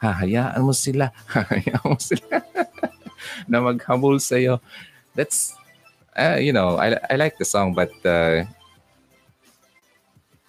[0.00, 2.40] hahayaan mo sila, hahayaan mo sila
[3.50, 4.58] na maghabol sa iyo.
[5.12, 5.52] That's,
[6.16, 8.46] uh, you know, I, I like the song but uh,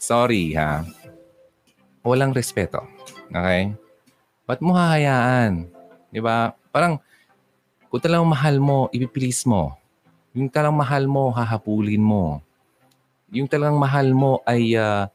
[0.01, 0.85] sorry ha.
[2.01, 2.81] Walang respeto.
[3.29, 3.77] Okay?
[4.49, 5.69] Ba't mo hahayaan?
[6.09, 6.51] Di ba?
[6.73, 6.97] Parang,
[7.87, 9.77] kung talagang mahal mo, ipipilis mo.
[10.33, 12.41] Yung talagang mahal mo, hahapulin mo.
[13.31, 15.05] Yung talagang mahal mo ay uh,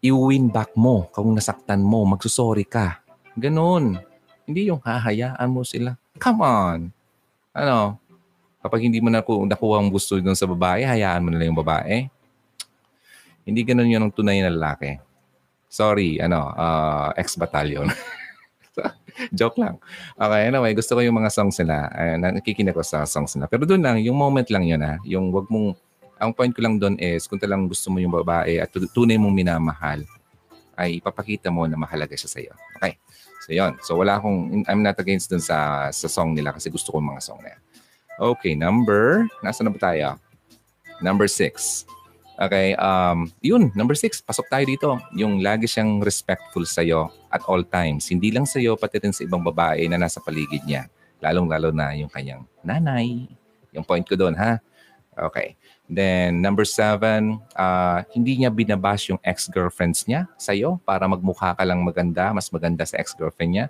[0.00, 3.04] i-win back mo kung nasaktan mo, magsusorry ka.
[3.36, 4.00] Ganon.
[4.44, 5.96] Hindi yung hahayaan mo sila.
[6.20, 6.78] Come on.
[7.56, 7.98] Ano?
[8.64, 11.60] Kapag hindi mo naku- nakuha ang gusto dun sa babae, hayaan mo na lang yung
[11.60, 12.08] babae.
[13.44, 14.96] Hindi ganon yun ang tunay na lalaki.
[15.68, 17.84] Sorry, ano, uh, ex-battalion.
[19.36, 19.76] Joke lang.
[20.16, 21.92] Okay, anyway, gusto ko yung mga songs nila.
[21.92, 23.52] Uh, nakikinig ko sa songs nila.
[23.52, 24.96] Pero doon lang, yung moment lang yun ha.
[25.04, 25.76] Yung wag mong,
[26.16, 29.34] ang point ko lang doon is, kung talagang gusto mo yung babae at tunay mong
[29.36, 30.00] minamahal,
[30.72, 32.56] ay ipapakita mo na mahalaga siya sa iyo.
[32.80, 32.96] Okay?
[33.44, 33.76] So, yun.
[33.84, 37.20] So, wala akong, I'm not against dun sa, sa song nila kasi gusto ko mga
[37.20, 37.62] song na yan.
[38.14, 40.14] Okay, number, nasa na ba tayo?
[41.02, 41.82] Number six.
[42.34, 44.88] Okay, um, yun, number six, pasok tayo dito.
[45.14, 48.10] Yung lagi siyang respectful sa'yo at all times.
[48.10, 50.90] Hindi lang sa'yo, pati rin sa ibang babae na nasa paligid niya.
[51.22, 53.30] Lalong-lalo na yung kanyang nanay.
[53.74, 54.58] Yung point ko doon, ha?
[55.14, 55.54] Okay.
[55.86, 61.84] Then number seven, uh, hindi niya binabash yung ex-girlfriends niya sa'yo para magmukha ka lang
[61.86, 63.66] maganda, mas maganda sa ex-girlfriend niya.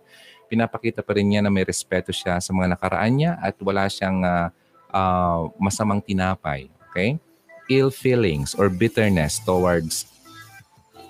[0.54, 4.22] Pinapakita pa rin niya na may respeto siya sa mga nakaraan niya at wala siyang
[4.22, 4.54] uh,
[4.94, 6.70] uh, masamang tinapay.
[6.90, 7.18] Okay?
[7.66, 10.06] Ill feelings or bitterness towards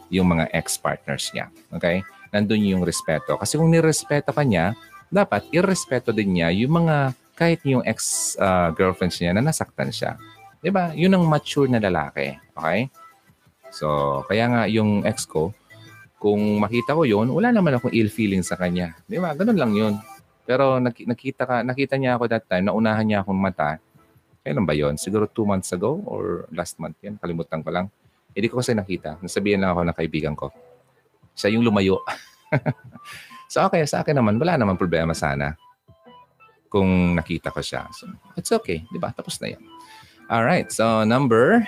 [0.08, 1.52] yung mga ex-partners niya.
[1.76, 2.00] Okay?
[2.32, 3.36] Nandun yung respeto.
[3.36, 4.72] Kasi kung nirespeto ka niya,
[5.12, 10.16] dapat irrespeto din niya yung mga kahit yung ex-girlfriends uh, niya na nasaktan siya.
[10.64, 10.96] 'Di ba?
[10.96, 12.32] Yun ang mature na lalaki.
[12.56, 12.88] Okay?
[13.74, 15.50] So, kaya nga yung ex ko,
[16.24, 18.96] kung makita ko yun, wala naman akong ill feeling sa kanya.
[19.04, 19.36] 'Di ba?
[19.36, 19.94] Ganun lang yun.
[20.48, 23.76] Pero nakita ka, nakita niya ako that time, naunahan niya akong mata.
[24.40, 24.96] Kailan ba yon?
[24.96, 27.20] Siguro two months ago or last month yan.
[27.20, 27.92] Kalimutan ko lang.
[28.32, 29.20] Hindi ko kasi nakita.
[29.20, 30.48] Nasabihan lang ako ng kaibigan ko.
[31.36, 32.00] Siya yung lumayo.
[33.52, 35.56] so okay, sa akin naman, wala naman problema sana
[36.68, 37.88] kung nakita ko siya.
[37.96, 38.04] So,
[38.36, 38.84] it's okay.
[38.92, 39.16] Di ba?
[39.16, 39.62] Tapos na yan.
[40.28, 41.64] Alright, so number,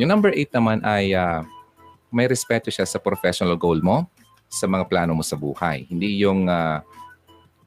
[0.00, 1.44] yung number 8 naman ay uh,
[2.14, 4.06] may respeto siya sa professional goal mo,
[4.46, 5.90] sa mga plano mo sa buhay.
[5.90, 6.78] Hindi yung uh,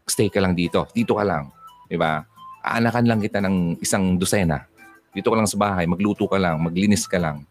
[0.07, 1.51] stay ka lang dito, dito ka lang.
[1.91, 2.23] Di ba?
[2.63, 4.63] Aanakan lang kita ng isang dosena.
[5.11, 7.43] Dito ka lang sa bahay, magluto ka lang, maglinis ka lang.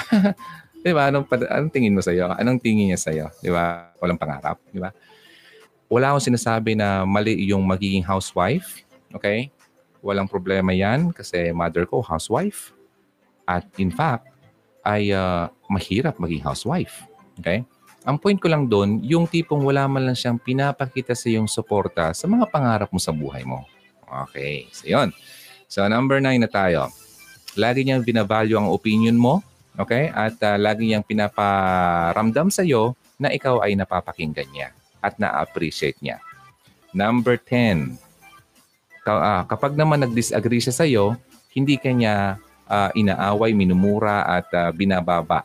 [0.84, 1.12] di ba?
[1.12, 2.32] Anong, anong tingin mo sa'yo?
[2.40, 3.28] Anong tingin niya sa'yo?
[3.44, 3.92] Di ba?
[4.00, 4.56] Walang pangarap.
[4.72, 4.88] Di ba?
[5.92, 8.80] Wala akong sinasabi na mali yung magiging housewife.
[9.12, 9.52] Okay?
[10.00, 12.72] Walang problema yan kasi mother ko housewife.
[13.44, 14.31] At in fact,
[14.82, 17.06] ay uh, mahirap maging housewife.
[17.38, 17.62] Okay?
[18.02, 22.10] Ang point ko lang doon, yung tipong wala man lang siyang pinapakita sa iyong suporta
[22.10, 23.62] sa mga pangarap mo sa buhay mo.
[24.28, 24.66] Okay.
[24.74, 25.14] So, yun.
[25.70, 26.90] So, number nine na tayo.
[27.54, 29.40] Lagi niyang binavalue ang opinion mo.
[29.78, 30.10] Okay?
[30.10, 36.18] At uh, lagi niyang pinaparamdam sa iyo na ikaw ay napapakinggan niya at na-appreciate niya.
[36.92, 37.96] Number 10,
[39.06, 41.16] uh, kapag naman nag-disagree siya sa iyo,
[41.54, 42.42] hindi kanya
[42.72, 45.44] uh, inaaway, minumura at uh, binababa.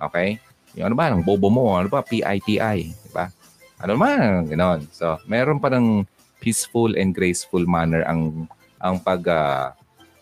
[0.00, 0.40] Okay?
[0.80, 3.28] Yung ano ba, ang bobo mo, ano ba, PITI, di ba?
[3.76, 4.88] Ano man, ganoon.
[4.88, 6.08] So, meron pa ng
[6.40, 8.48] peaceful and graceful manner ang
[8.80, 9.72] ang pag uh,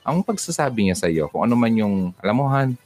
[0.07, 2.79] ang pagsasabi niya sa iyo kung ano man yung alam mo han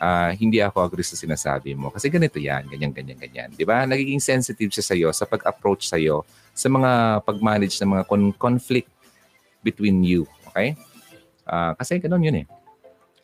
[0.00, 1.88] ah, hindi ako agree sa sinasabi mo.
[1.88, 3.48] Kasi ganito yan, ganyan, ganyan, ganyan.
[3.52, 3.88] Di ba?
[3.88, 6.22] Nagiging sensitive siya sa'yo sa pag-approach sa'yo
[6.52, 8.88] sa mga pag-manage ng mga con- conflict
[9.64, 10.28] between you.
[10.52, 10.76] Okay?
[11.48, 12.46] Ah, kasi ganun yun eh.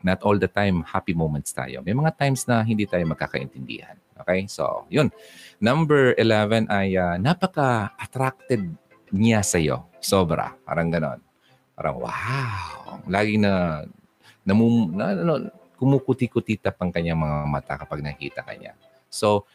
[0.02, 1.80] Not all the time happy moments tayo.
[1.86, 3.94] May mga times na hindi tayo magkakaintindihan.
[4.18, 4.50] Okay?
[4.50, 5.10] So, yun.
[5.62, 8.66] Number 11 ay ah, napaka-attracted
[9.14, 9.86] niya sa'yo.
[10.02, 10.54] Sobra.
[10.66, 11.22] Parang ganon.
[11.78, 13.02] Parang wow.
[13.06, 13.82] Lagi na,
[14.42, 18.74] namum, na ano, kumukuti-kuti ang kanyang mga mata kapag nakita kanya.
[19.06, 19.46] So,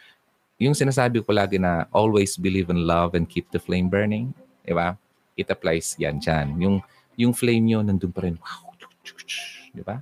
[0.58, 4.34] yung sinasabi ko lagi na always believe in love and keep the flame burning,
[4.66, 4.98] di ba?
[5.38, 6.58] It applies yan dyan.
[6.58, 6.76] Yung,
[7.14, 8.36] yung flame nyo, nandun pa rin.
[8.42, 8.68] Wow.
[9.78, 10.02] Di ba?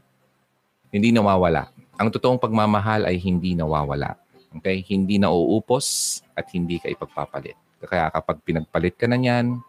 [0.96, 1.68] Hindi nawawala.
[2.00, 4.16] Ang totoong pagmamahal ay hindi nawawala.
[4.56, 4.80] Okay?
[4.88, 7.60] Hindi na uupos at hindi ka ipagpapalit.
[7.84, 9.60] Kaya kapag pinagpalit ka na niyan,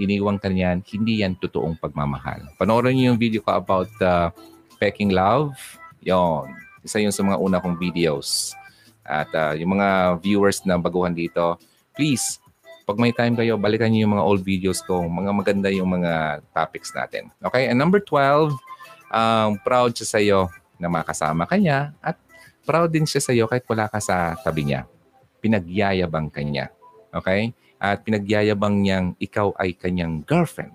[0.00, 2.48] iniwang ka niyan, hindi yan totoong pagmamahal.
[2.56, 4.32] Panoorin niyo yung video ko about uh,
[4.80, 5.52] Peking Love.
[6.00, 6.48] Yon.
[6.80, 8.56] Isa yun sa mga una kong videos.
[9.04, 11.60] At uh, yung mga viewers na baguhan dito,
[11.92, 12.40] please,
[12.88, 15.04] pag may time kayo, balikan niyo yung mga old videos ko.
[15.04, 17.28] Mga maganda yung mga topics natin.
[17.44, 17.68] Okay?
[17.68, 18.56] And number 12,
[19.10, 22.18] um, proud siya sa iyo na makasama ka niya at
[22.64, 24.88] proud din siya sa iyo kahit wala ka sa tabi niya.
[25.44, 26.72] Pinagyayabang ka niya.
[27.12, 27.52] Okay?
[27.76, 30.72] At pinagyayabang niyang ikaw ay kanyang girlfriend.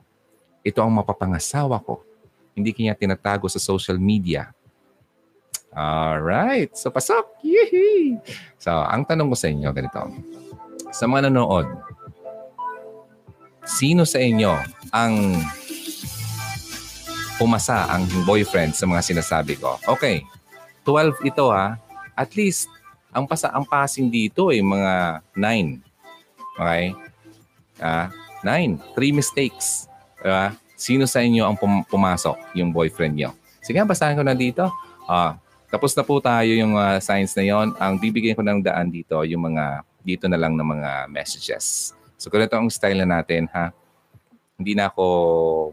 [0.62, 2.06] Ito ang mapapangasawa ko.
[2.54, 4.54] Hindi kanya tinatago sa social media.
[5.74, 6.74] Alright.
[6.78, 7.42] So, pasok.
[7.46, 8.18] Yee!
[8.58, 10.02] So, ang tanong ko sa inyo, ganito.
[10.90, 11.70] Sa mga nanonood,
[13.70, 14.54] sino sa inyo
[14.90, 15.38] ang
[17.40, 19.80] pumasa ang boyfriend sa mga sinasabi ko?
[19.88, 20.28] Okay.
[20.84, 21.80] 12 ito ha.
[22.12, 22.68] At least,
[23.16, 26.60] ang pasa ang passing dito ay mga 9.
[26.60, 26.86] Okay?
[27.80, 28.12] Ah,
[28.44, 28.76] 9.
[28.92, 29.88] Three mistakes.
[30.20, 30.52] Diba?
[30.76, 33.32] Sino sa inyo ang pum- pumasok, yung boyfriend nyo?
[33.64, 34.68] Sige, basahin ko na dito.
[35.08, 35.40] Ah,
[35.72, 37.72] tapos na po tayo yung uh, signs na yon.
[37.80, 41.96] Ang bibigyan ko ng daan dito, yung mga, dito na lang ng mga messages.
[42.20, 43.72] So, ganito ang style na natin, ha?
[44.60, 45.06] Hindi na ako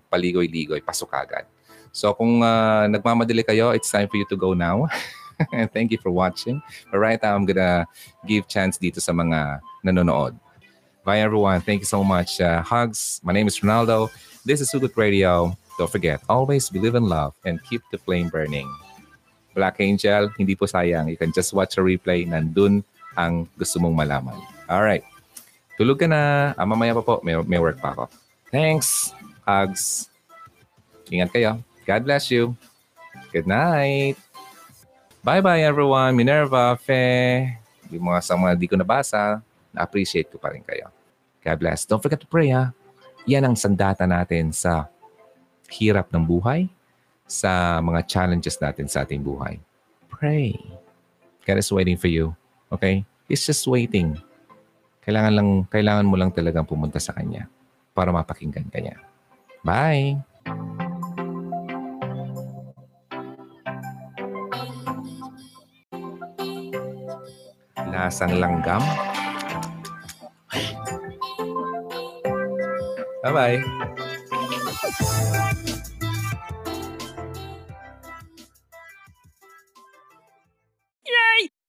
[0.07, 1.56] paligoy-ligoy, pasok agad.
[1.97, 4.85] So, kung uh, nagmamadali kayo, it's time for you to go now.
[5.73, 6.61] Thank you for watching.
[6.93, 7.89] But right now, I'm gonna
[8.29, 10.37] give chance dito sa mga nanonood.
[11.09, 11.65] Bye, everyone.
[11.65, 12.37] Thank you so much.
[12.37, 13.25] Uh, hugs.
[13.25, 14.13] My name is Ronaldo.
[14.45, 15.57] This is Sugut Radio.
[15.81, 18.69] Don't forget, always believe in love and keep the flame burning.
[19.57, 21.09] Black Angel, hindi po sayang.
[21.09, 22.29] You can just watch a replay.
[22.29, 22.85] Nandun
[23.17, 24.37] ang gusto mong malaman.
[24.69, 25.05] Alright.
[25.81, 26.53] Tulog ka na.
[26.61, 27.25] Ah, mamaya pa po.
[27.25, 28.13] May, may work pa ako.
[28.53, 29.17] Thanks.
[29.49, 30.13] Hugs.
[31.09, 31.65] Ingat kayo.
[31.87, 32.59] God bless you.
[33.31, 34.19] Good night.
[35.23, 36.19] Bye-bye everyone.
[36.19, 37.55] Minerva, Fe.
[37.95, 39.39] Yung mga sa mga di ko nabasa,
[39.71, 40.91] na-appreciate ko pa rin kayo.
[41.47, 41.87] God bless.
[41.87, 42.75] Don't forget to pray ha.
[43.31, 44.91] Yan ang sandata natin sa
[45.71, 46.67] hirap ng buhay,
[47.27, 49.59] sa mga challenges natin sa ating buhay.
[50.11, 50.59] Pray.
[51.47, 52.35] God is waiting for you.
[52.71, 53.07] Okay?
[53.31, 54.19] He's just waiting.
[55.07, 57.47] Kailangan lang kailangan mo lang talagang pumunta sa kanya
[57.95, 58.99] para mapakinggan kanya.
[59.63, 60.19] Bye.
[67.97, 68.85] Lasang langgam.
[73.25, 73.96] Bye-bye.